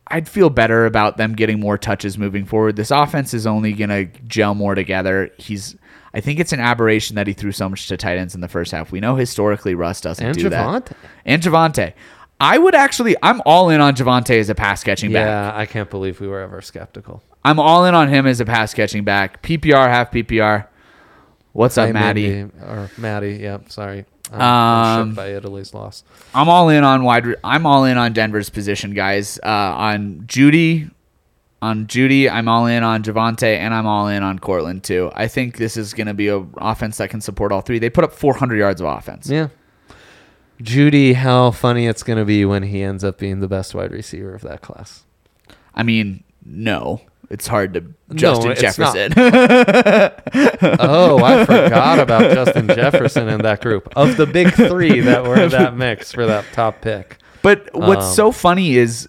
[0.09, 2.77] I'd feel better about them getting more touches moving forward.
[2.77, 5.31] This offense is only gonna gel more together.
[5.39, 5.77] He's.
[6.15, 8.49] I think it's an aberration that he threw so much to tight ends in the
[8.49, 8.93] first half.
[8.93, 10.85] We know historically Russ doesn't And do Javonte.
[10.87, 10.97] that.
[11.25, 11.95] And Javonte.
[12.43, 15.27] I would actually, I'm all in on Javonte as a pass catching back.
[15.27, 17.23] Yeah, I can't believe we were ever skeptical.
[17.45, 19.43] I'm all in on him as a pass catching back.
[19.43, 20.67] PPR, half PPR.
[21.53, 22.29] What's up, Hi, Maddie?
[22.45, 24.07] Mandy, or Maddie, yeah, sorry.
[24.33, 26.03] I'm, Um, I'm by Italy's loss.
[26.35, 27.27] I'm all in on wide.
[27.27, 29.39] re- I'm all in on Denver's position, guys.
[29.45, 30.91] Uh, on Jeudy,
[31.61, 35.13] on Jeudy, I'm all in on Javonte, and I'm all in on Courtland too.
[35.15, 37.79] I think this is going to be a offense that can support all three.
[37.79, 39.29] They put up 400 yards of offense.
[39.29, 39.49] Yeah.
[40.63, 43.91] Jeudy, how funny it's going to be when he ends up being the best wide
[43.93, 45.05] receiver of that class.
[45.75, 48.59] I mean, no, it's hard to Justin not.
[48.59, 49.13] Jefferson.
[50.81, 55.41] Oh, I forgot about Justin Jefferson in that group of the big three that were
[55.41, 57.19] in that mix for that top pick.
[57.43, 59.09] But what's Um, so funny is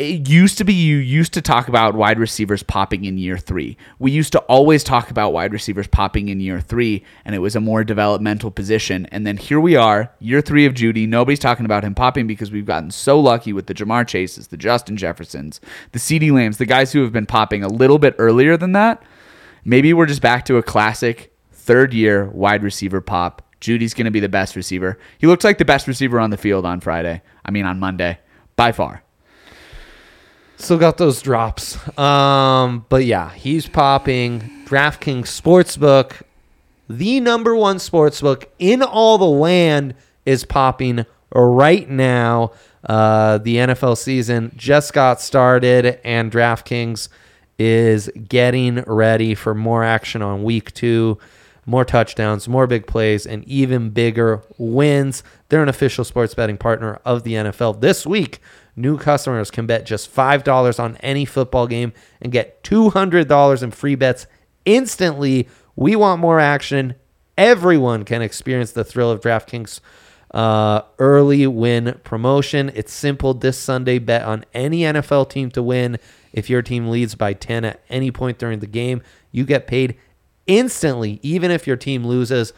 [0.00, 3.76] it used to be you used to talk about wide receivers popping in year three.
[3.98, 7.54] We used to always talk about wide receivers popping in year three, and it was
[7.54, 9.06] a more developmental position.
[9.12, 11.06] And then here we are, year three of Jeudy.
[11.06, 14.56] Nobody's talking about him popping because we've gotten so lucky with the Ja'Marr Chases, the
[14.56, 15.60] Justin Jeffersons,
[15.92, 19.02] the CeeDee Lambs, the guys who have been popping a little bit earlier than that.
[19.64, 23.42] Maybe we're just back to a classic third year wide receiver pop.
[23.60, 24.98] Jeudy's going to be the best receiver.
[25.18, 27.20] He looked like the best receiver on the field on Friday.
[27.44, 28.18] I mean, on Monday,
[28.56, 29.02] by far.
[30.60, 31.76] Still got those drops.
[31.98, 34.40] Um, but yeah, he's popping.
[34.66, 36.22] DraftKings Sportsbook,
[36.88, 39.94] the number one sportsbook in all the land,
[40.26, 42.52] is popping right now.
[42.84, 47.08] Uh, the NFL season just got started, and DraftKings
[47.58, 51.18] is getting ready for more action on week two.
[51.64, 55.22] More touchdowns, more big plays, and even bigger wins.
[55.48, 57.80] They're an official sports betting partner of the NFL.
[57.80, 58.40] This week,
[58.80, 63.94] new customers can bet just $5 on any football game and get $200 in free
[63.94, 64.26] bets
[64.64, 65.48] instantly.
[65.76, 66.94] We want more action.
[67.36, 69.80] Everyone can experience the thrill of DraftKings
[70.32, 72.70] uh, early win promotion.
[72.74, 73.34] It's simple.
[73.34, 75.98] This Sunday, bet on any NFL team to win.
[76.32, 79.96] If your team leads by 10 at any point during the game, you get paid
[80.46, 82.52] instantly, even if your team loses.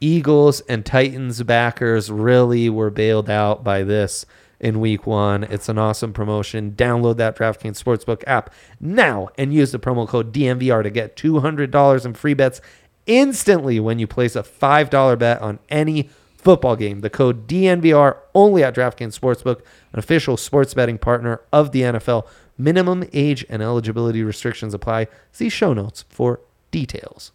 [0.00, 4.26] Eagles and Titans backers really were bailed out by this
[4.60, 5.44] in week one.
[5.44, 6.72] It's an awesome promotion.
[6.72, 12.04] Download that DraftKings Sportsbook app now and use the promo code DNVR to get $200
[12.04, 12.60] in free bets
[13.06, 17.00] instantly when you place a $5 bet on any football game.
[17.00, 19.60] The code DNVR only at DraftKings Sportsbook,
[19.92, 22.26] an official sports betting partner of the NFL.
[22.56, 25.08] Minimum age and eligibility restrictions apply.
[25.32, 26.40] See show notes for
[26.70, 27.32] details.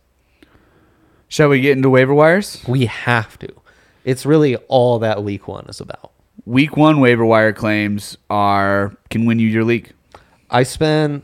[1.28, 2.64] Shall we get into waiver wires?
[2.68, 3.50] We have to.
[4.04, 6.13] It's really all that week one is about.
[6.46, 9.94] Week one waiver wire claims are can win you your league.
[10.50, 11.24] I spent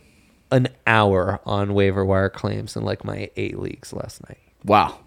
[0.51, 4.39] an hour on waiver wire claims in like my eight leagues last night.
[4.63, 4.99] Wow.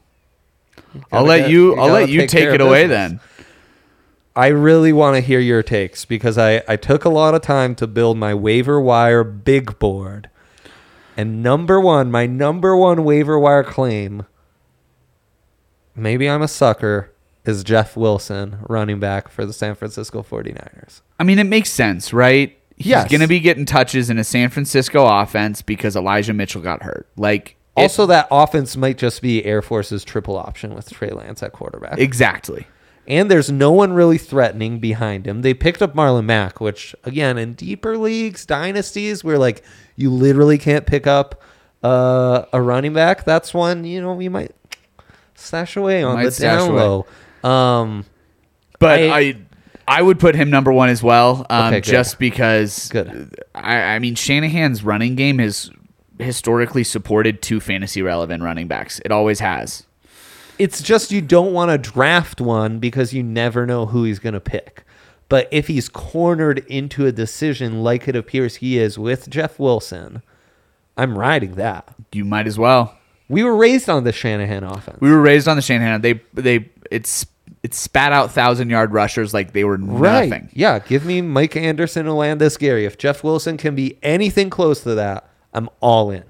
[1.11, 1.77] I'll let get- you.
[1.77, 3.11] I'll let you take take it away business.
[3.11, 3.21] then.
[4.35, 7.75] I really want to hear your takes because I, I took a lot of time
[7.77, 10.31] to build my waiver wire big board.
[11.19, 14.25] And number one, my number one waiver wire claim,
[15.95, 17.12] maybe I'm a sucker,
[17.45, 21.01] is Jeff Wilson, running back for the San Francisco 49ers.
[21.19, 22.57] I mean, it makes sense, right?
[22.77, 23.11] He's Yes.
[23.11, 27.07] going to be getting touches in a San Francisco offense because Elijah Mitchell got hurt.
[27.17, 31.43] Like, it- Also, that offense might just be Air Force's triple option with Trey Lance
[31.43, 31.99] at quarterback.
[31.99, 32.67] exactly.
[33.09, 35.43] and there's no one really threatening behind him.
[35.43, 39.65] They picked up Marlon Mack, which again in deeper leagues, dynasties, where like
[39.97, 41.43] you literally can't pick up
[41.83, 43.25] uh, a running back.
[43.25, 44.53] That's one you know you might
[45.35, 46.81] stash away on Might the down away.
[46.81, 47.07] low.
[47.45, 48.05] Um,
[48.79, 49.37] But I- I,
[49.89, 51.91] I would put him number one as well, um, Okay, good.
[51.91, 52.89] just because.
[52.89, 53.35] Good.
[53.55, 55.71] I, I mean, Shanahan's running game has
[56.19, 59.01] historically supported two fantasy relevant running backs.
[59.05, 59.85] It always has.
[60.59, 64.35] It's just you don't want to draft one because you never know who he's going
[64.35, 64.85] to pick.
[65.29, 70.23] But if he's cornered into a decision like it appears he is with Jeff Wilson,
[70.97, 71.89] I'm riding that.
[72.13, 72.97] You might as well.
[73.29, 74.99] We were raised on the Shanahan offense.
[75.01, 76.03] We were raised on the Shanahan.
[76.03, 77.25] They they it's
[77.63, 80.29] it spat out thousand yard rushers like they were Right.
[80.29, 80.49] nothing.
[80.53, 80.79] Yeah.
[80.81, 82.85] Give me Mike Anderson and Landis Gary.
[82.85, 86.25] If Jeff Wilson can be anything close to that, I'm all in.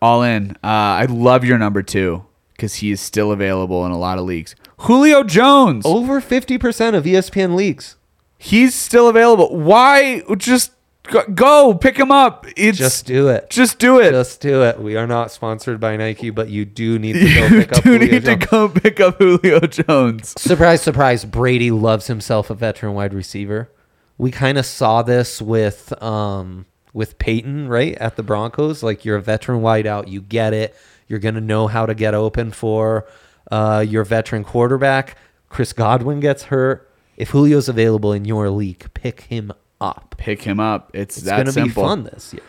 [0.00, 0.52] All in.
[0.64, 2.24] Uh, I love your number two
[2.56, 4.56] because he is still available in a lot of leagues.
[4.78, 5.86] Julio Jones.
[5.86, 7.96] Over 50% of E ESPN leagues.
[8.36, 9.56] He's still available.
[9.56, 10.72] Why just
[11.04, 12.46] go, go pick him up?
[12.56, 13.50] It's Just do it.
[13.50, 14.10] just do it.
[14.12, 14.78] Just do it.
[14.80, 17.90] We are not sponsored by Nike, but you do need to go pick up do
[17.98, 18.46] Julio need to Jones.
[18.46, 20.40] go pick up Julio Jones.
[20.40, 21.24] Surprise, surprise.
[21.24, 23.70] Brady loves himself a veteran wide receiver.
[24.18, 27.94] We kind of saw this with um with Peyton, right?
[27.96, 28.82] At the Broncos.
[28.82, 30.74] Like you're a veteran wideout, you get it.
[31.08, 33.06] You're gonna know how to get open for
[33.50, 35.16] uh your veteran quarterback.
[35.48, 36.88] Chris Godwin gets hurt.
[37.16, 40.14] If Julio's available in your league, pick him up.
[40.18, 40.90] Pick him up.
[40.94, 41.82] It's, It's that gonna simple.
[41.82, 42.42] be fun this year.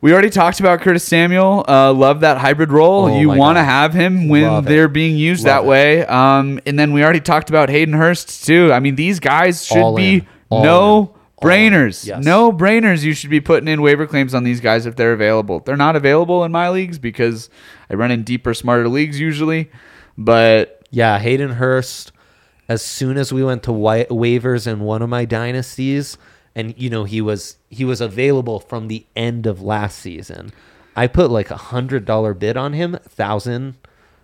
[0.00, 1.64] We already talked about Curtis Samuel.
[1.66, 3.04] Uh, love that hybrid role.
[3.06, 5.68] Oh you want to have him when Love they're being used Love that it.
[5.68, 6.04] way.
[6.06, 8.70] Um, and then we already talked about Hayden Hurst too.
[8.72, 10.26] I mean, these guys should All be in.
[10.50, 10.64] All in.
[10.64, 11.48] no in.
[11.48, 12.04] brainers.
[12.06, 12.22] Yes.
[12.22, 13.02] No brainers.
[13.02, 15.60] You should be putting in waiver claims on these guys if they're available.
[15.60, 17.48] They're not available in my leagues because
[17.88, 19.70] I run in deeper, smarter leagues usually.
[20.18, 22.12] But Yeah, Hayden Hurst.
[22.68, 26.16] As soon as we went to wa- waivers in one of my dynasties,
[26.54, 30.52] and you know he was he was available from the end of last season,
[30.96, 33.76] I put like a hundred dollar bid on him, thousand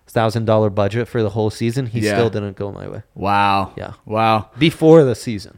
[0.07, 1.85] thousand dollar budget for the whole season.
[1.87, 2.15] He Yeah.
[2.15, 3.93] still didn't go my way wow, Yeah.
[4.05, 4.49] wow.
[4.57, 5.57] before the season.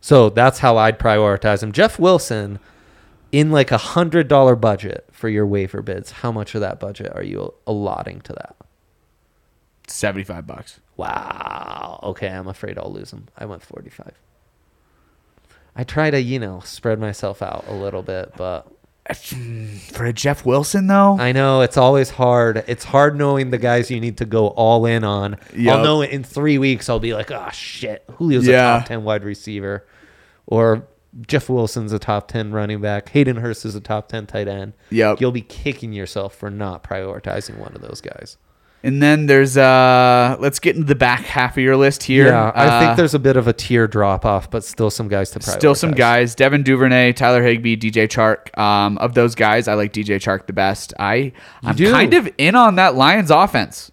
[0.00, 1.72] So that's how I'd prioritize him.
[1.72, 2.58] Jeff Wilson,
[3.32, 7.12] in like a hundred dollar budget for your waiver bids, how much of that budget
[7.14, 8.56] are you allotting to that?
[9.86, 10.80] Seventy-five bucks.
[10.98, 12.00] Wow.
[12.02, 13.28] Okay, I'm afraid I'll lose him.
[13.38, 14.12] I went 45.
[15.76, 18.66] I try to, you know, spread myself out a little bit, but
[19.14, 22.62] For a Jeff Wilson though, I know it's always hard.
[22.66, 25.38] It's hard knowing the guys you need to go all in on.
[25.54, 25.76] Yup.
[25.78, 26.90] I'll know in three weeks.
[26.90, 28.76] I'll be like, oh shit, Julio's Yeah.
[28.76, 29.86] a top 10 wide receiver,
[30.46, 30.86] or
[31.26, 33.08] Jeff Wilson's a top 10 running back.
[33.10, 34.74] Hayden Hurst is a top 10 tight end.
[34.90, 35.22] Yup.
[35.22, 38.36] You'll be kicking yourself for not prioritizing one of those guys.
[38.82, 42.28] And then there's uh, let's get into the back half of your list here.
[42.28, 45.08] Yeah, I Uh, think there's a bit of a tier drop off, but still some
[45.08, 45.58] guys to prioritize.
[45.58, 48.56] Still some guys: Devin Duvernay, Tyler Higbee, DJ Chark.
[48.56, 50.94] Um, of those guys, I like DJ Chark the best.
[50.98, 51.32] I
[51.64, 51.90] I'm do?
[51.90, 53.90] kind of in on that Lions offense.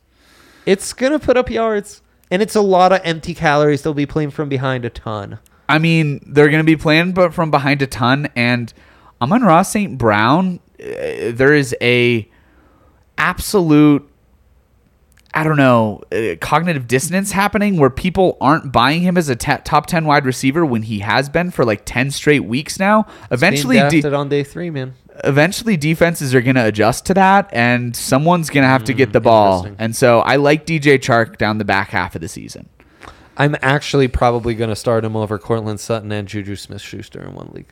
[0.67, 3.81] It's gonna put up yards, and it's a lot of empty calories.
[3.81, 5.39] They'll be playing from behind a ton.
[5.67, 8.27] I mean, they're going to be playing, but from behind a ton.
[8.36, 8.71] And
[9.19, 9.97] Amon-Ra St.
[9.97, 10.86] Brown, uh,
[11.33, 12.29] there is a
[13.17, 14.07] absolute,
[15.36, 19.86] I don't know, uh, cognitive dissonance happening where people aren't buying him as a top
[19.86, 23.05] ten wide receiver when he has been for like ten straight weeks now.
[23.29, 24.93] Eventually, de- on day three, man.
[25.25, 29.13] eventually defenses are going to adjust to that and someone's going to have to get
[29.13, 29.67] the ball.
[29.77, 32.69] And so I like DJ Chark down the back half of the season.
[33.38, 37.67] I'm actually probably gonna start him over Courtland Sutton and Juju Smith-Schuster in one league.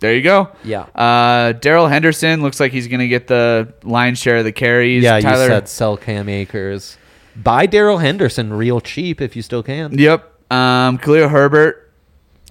[0.00, 0.50] There you go.
[0.64, 0.82] Yeah.
[0.94, 5.02] Uh, Darrell Henderson looks like he's going to get the lion's share of the carries.
[5.02, 6.98] yeah, Tyler, you said sell Cam Akers.
[7.36, 9.96] Buy Darrell Henderson real cheap if you still can.
[9.98, 10.52] Yep.
[10.52, 11.80] Um, Khalil Herbert.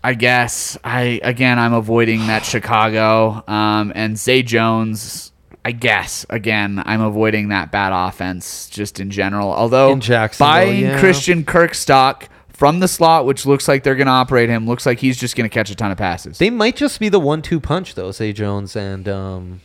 [0.04, 3.44] I guess I again I'm avoiding that Chicago.
[3.48, 5.32] Um, and Zay Jones.
[5.66, 9.50] I guess again I'm avoiding that bad offense just in general.
[9.54, 10.02] Although In
[10.38, 11.00] buying yeah.
[11.00, 14.86] Christian Kirk stock from the slot, which looks like they're going to operate him, looks
[14.86, 16.38] like he's just going to catch a ton of passes.
[16.38, 19.62] They might just be the one-two punch though, Zay Jones and um,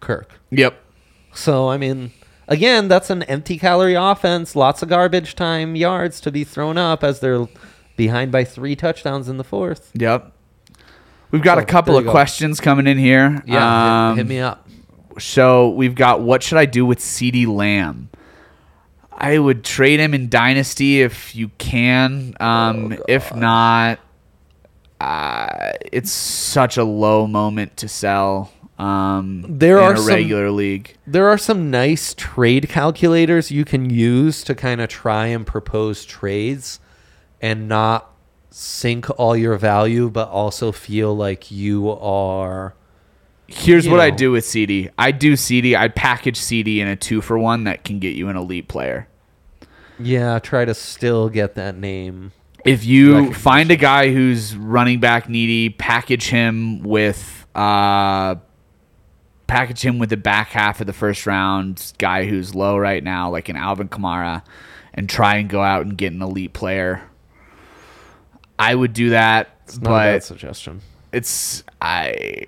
[0.00, 0.30] Kirk.
[0.50, 0.78] yep.
[1.34, 2.12] So I mean,
[2.46, 4.54] again, that's an empty calorie offense.
[4.54, 7.46] Lots of garbage time yards to be thrown up as they're
[7.96, 9.90] behind by three touchdowns in the fourth.
[9.94, 10.30] Yep.
[11.30, 12.10] We've got So, a couple of go.
[12.10, 13.42] questions coming in here.
[13.46, 14.68] Yeah, Um, hit, hit me up.
[15.18, 18.10] So we've got what should I do with CeeDee Lamb?
[19.16, 22.34] I would trade him in Dynasty if you can.
[22.40, 23.98] Um, Oh, if not,
[25.00, 28.52] uh, it's such a low moment to sell.
[28.78, 30.96] Um, There in are a some- regular league.
[31.06, 36.04] There are some nice trade calculators you can use to kind of try and propose
[36.04, 36.80] trades
[37.40, 38.10] and not
[38.50, 42.74] sink all your value, but also feel like you are.
[43.54, 44.90] Here's what I do with CeeDee.
[44.98, 45.76] I do CeeDee.
[45.76, 49.08] I package CeeDee in a two for one that can get you an elite player.
[49.98, 52.32] Yeah, try to still get that name.
[52.64, 58.36] if you find a guy who's running back needy, package him with uh
[59.46, 63.30] package him with the back half of the first round guy who's low right now,
[63.30, 64.42] like an Alvin Kamara,
[64.94, 67.02] and try and go out and get an elite player.
[68.58, 70.80] I would do that, It's not a bad suggestion.
[71.12, 72.44] it's I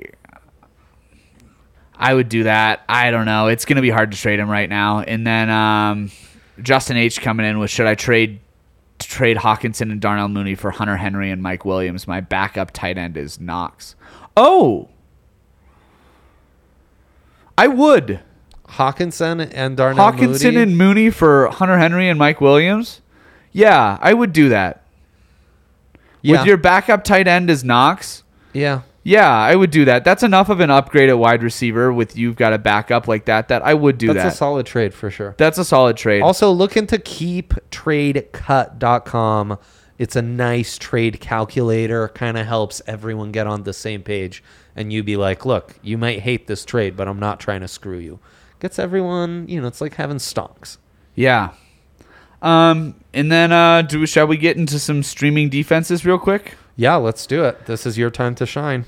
[1.97, 2.83] I would do that.
[2.89, 3.49] I don't know.
[3.49, 5.01] It's gonna be hard to trade him right now.
[5.01, 6.11] And then um,
[6.63, 8.41] Justin H coming in with should I trade
[8.99, 12.07] trade Hockenson and Darnell Mooney for Hunter Henry and Mike Williams?
[12.09, 13.95] My backup tight end is Knox.
[14.37, 14.89] Oh,
[17.57, 18.21] I would
[18.71, 20.63] Hockenson and Darnell Hockenson Mooney.
[20.63, 23.01] and Mooney for Hunter Henry and Mike Williams.
[23.53, 24.85] Yeah, I would do that.
[26.23, 26.39] yeah.
[26.39, 28.25] With your backup tight end is Knox.
[28.53, 28.83] yeah.
[29.07, 30.03] Yeah, I would do that.
[30.03, 33.49] That's enough of an upgrade at wide receiver with you've got a backup like that
[33.49, 34.33] that I would do That's that.
[34.33, 35.35] a solid trade for sure.
[35.37, 36.23] That's a solid trade.
[36.23, 39.59] Also, look into keeptradecut.com.
[39.99, 42.09] It's a nice trade calculator.
[42.09, 44.43] Kind of helps everyone get on the same page.
[44.75, 47.69] And you be like, look, you might hate this trade, but I'm not trying to
[47.69, 48.19] screw you.
[48.59, 50.79] Gets everyone, you know, it's like having stocks.
[51.15, 51.53] yeah.
[52.43, 56.57] Um, and then uh, do shall we get into some streaming defenses real quick?
[56.77, 57.65] Yeah, let's do it.
[57.65, 58.85] This is your time to shine.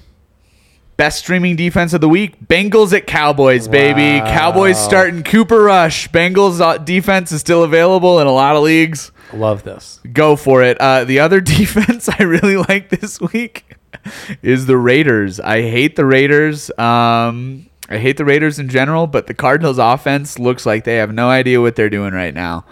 [0.97, 4.21] Best streaming defense of the week: Bengals at Cowboys, baby.
[4.21, 4.33] Wow.
[4.33, 6.09] Cowboys starting Cooper Rush.
[6.09, 9.13] Bengals uh, defense is still available in a lot of leagues.
[9.33, 10.01] Love this.
[10.13, 10.81] Go for it.
[10.81, 13.77] Uh, the other defense I really like this week
[14.43, 15.39] is the Raiders.
[15.41, 16.71] I hate the Raiders.
[16.79, 21.13] Um, I hate the Raiders in general, but the Cardinals offense looks like they have
[21.13, 22.65] no idea what they're doing right now.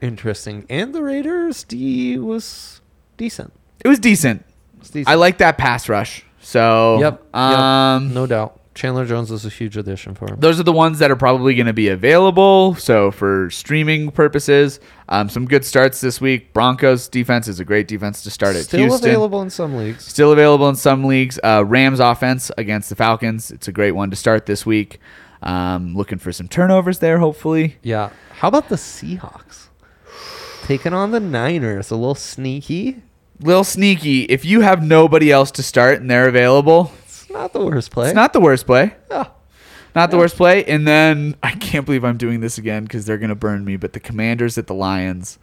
[0.00, 0.66] Interesting.
[0.68, 2.80] And the Raiders D was
[3.16, 3.52] decent.
[3.84, 4.44] It was decent.
[4.80, 5.08] It's decent.
[5.08, 6.26] I like that pass rush.
[6.42, 7.34] So, Yep.
[7.34, 8.14] Um, yep.
[8.14, 8.58] No doubt.
[8.74, 10.40] Chandler Jones is a huge addition for him.
[10.40, 12.74] those are the ones that are probably going to be available.
[12.76, 14.80] So for streaming purposes,
[15.10, 16.54] um, some good starts this week.
[16.54, 19.10] Broncos defense is a great defense to start at Still Houston.
[19.10, 20.06] available in some leagues.
[20.06, 21.38] Still available in some leagues.
[21.44, 23.50] Uh, Rams offense against the Falcons.
[23.50, 24.98] It's a great one to start this week.
[25.42, 27.76] Um, looking for some turnovers there, hopefully.
[27.82, 28.08] Yeah.
[28.36, 29.66] How about the Seahawks?
[30.62, 31.90] Taking on the Niners.
[31.90, 33.02] A little sneaky.
[33.42, 34.22] Little sneaky.
[34.24, 38.06] If you have nobody else to start and they're available, It's not the worst play.
[38.06, 38.94] it's not the worst play.
[39.10, 39.26] Yeah.
[39.94, 40.64] Not the worst play.
[40.64, 43.76] And then I can't believe I'm doing this again because they're going to burn me.
[43.76, 45.38] But the Commanders at the Lions,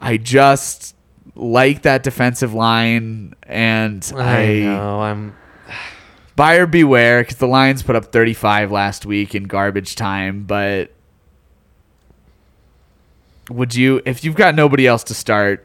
[0.00, 0.96] I just
[1.34, 3.34] like that defensive line.
[3.44, 5.00] And I I, know.
[5.02, 5.36] I'm.
[6.36, 10.44] buyer beware because the Lions put up 35 last week in garbage time.
[10.44, 10.90] But
[13.50, 15.64] would you, if you've got nobody else to start,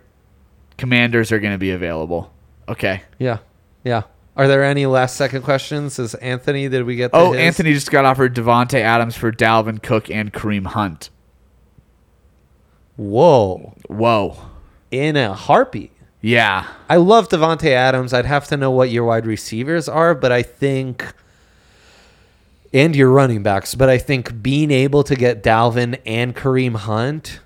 [0.82, 2.34] Commanders are going to be available.
[2.68, 3.04] Okay.
[3.20, 3.38] Yeah.
[3.84, 4.02] Yeah.
[4.36, 6.00] Are there any last second questions?
[6.00, 6.68] Is Anthony?
[6.70, 7.12] Did we get?
[7.14, 7.42] Oh, his?
[7.42, 11.12] Anthony just got offered Davante Adams for Dalvin Cook and Kareem Hunt.
[12.98, 13.76] Whoa!
[13.88, 14.38] Whoa.
[14.90, 15.92] In a heartbeat.
[16.20, 16.68] Yeah.
[16.90, 18.12] I love Davante Adams.
[18.12, 21.14] I'd have to know what your wide receivers are, but I think
[22.74, 27.40] and your running backs, but I think being able to get Dalvin and Kareem Hunt,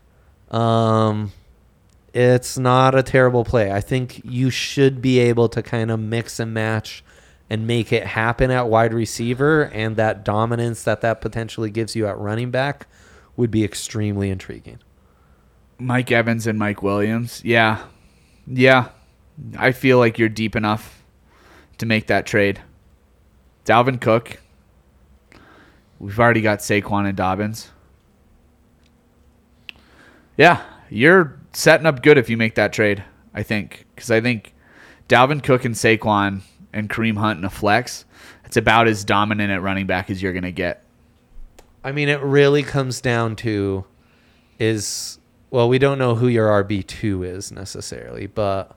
[0.52, 1.34] um,
[2.16, 3.72] it's not a terrible play.
[3.72, 7.03] I think you should be able to kind of mix and match
[7.49, 12.07] and make it happen at wide receiver, and that dominance that that potentially gives you
[12.07, 12.88] at running back
[13.36, 14.80] would be extremely intriguing.
[15.78, 17.43] Mike Evans and Mike Williams.
[17.43, 17.84] Yeah.
[18.47, 18.89] Yeah.
[19.57, 21.03] I feel like you're deep enough
[21.80, 22.61] to make that trade.
[23.66, 24.41] Dalvin Cook.
[25.99, 27.72] We've already got Saquon and Dobbins.
[30.38, 33.03] Yeah, you're setting up good if you make that trade,
[33.34, 33.86] I think.
[33.95, 34.53] Because I think
[35.08, 36.41] Dalvin Cook and Saquon
[36.74, 38.06] and Kareem Hunt in a flex,
[38.43, 40.84] it's about as dominant at running back as you're going to get.
[41.84, 43.86] I mean, it really comes down to
[44.60, 45.20] is
[45.51, 48.76] well, we don't know who your RB two is necessarily, but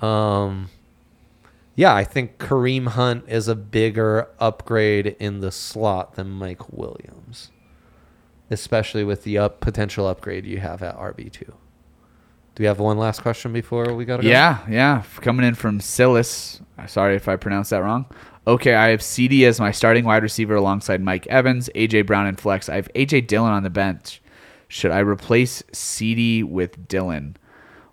[0.00, 0.70] um,
[1.74, 7.50] yeah, I think Kareem Hunt is a bigger upgrade in the slot than Mike Williams,
[8.50, 11.57] especially with the up potential upgrade you have at RB two.
[12.58, 14.28] Do we have one last question before we gotta go?
[14.28, 15.04] Yeah, yeah.
[15.20, 16.60] Coming in from Silas.
[16.88, 18.06] Sorry if I pronounced that wrong.
[18.48, 22.36] Okay, I have CeeDee as my starting wide receiver alongside Mike Evans, AJ Brown, and
[22.40, 22.68] Flex.
[22.68, 24.20] I have AJ Dillon on the bench.
[24.66, 27.36] Should I replace CeeDee with Dillon?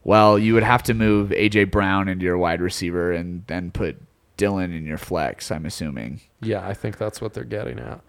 [0.03, 4.01] Well, you would have to move AJ Brown into your wide receiver and then put
[4.35, 6.21] Dillon in your flex, I'm assuming.
[6.41, 8.01] yeah, I think that's what they're getting at.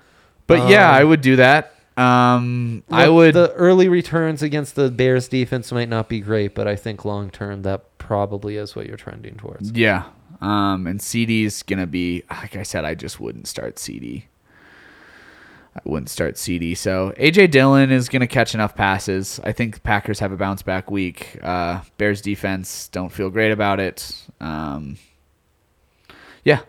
[0.46, 1.74] But yeah, Um, I would do that.
[1.96, 3.34] Um, I would.
[3.34, 7.30] The early returns against the Bears defense might not be great, but I think long
[7.30, 9.72] term that probably is what you're trending towards.
[9.72, 10.04] Yeah.
[10.40, 14.24] Um, and CeeDee's gonna be like I said, I just wouldn't start CeeDee.
[15.74, 16.76] I wouldn't start CeeDee.
[16.76, 19.38] So AJ Dillon is going to catch enough passes.
[19.44, 21.38] I think Packers have a bounce back week.
[21.42, 24.24] Uh, Bears defense don't feel great about it.
[24.40, 24.96] Um,
[26.44, 26.60] yeah,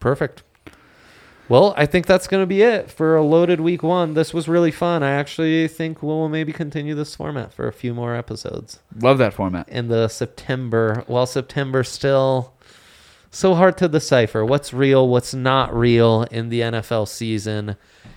[0.00, 0.42] Perfect.
[1.48, 4.12] Well, I think that's going to be it for a loaded week one.
[4.12, 5.02] This was really fun.
[5.02, 9.32] I actually think we'll maybe continue this format for a few more episodes love that
[9.32, 9.66] format.
[9.68, 11.04] in the September.
[11.06, 12.52] While September still
[13.30, 17.76] so hard to decipher what's real, what's not real in the NFL season.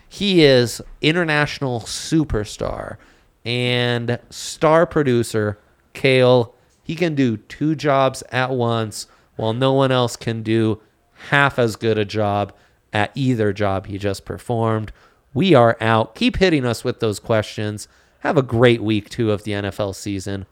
[0.09, 2.97] He is international superstar
[3.45, 5.57] and star producer
[5.93, 6.53] Kale.
[6.84, 9.07] He can do two jobs at once
[9.38, 10.82] while no one else can do
[11.29, 12.53] half as good a job
[12.93, 14.91] at either job he just performed.
[15.33, 16.15] We are out.
[16.15, 17.87] Keep hitting us with those questions.
[18.19, 20.45] Have a great week two of the NFL season.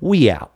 [0.00, 0.52] We out.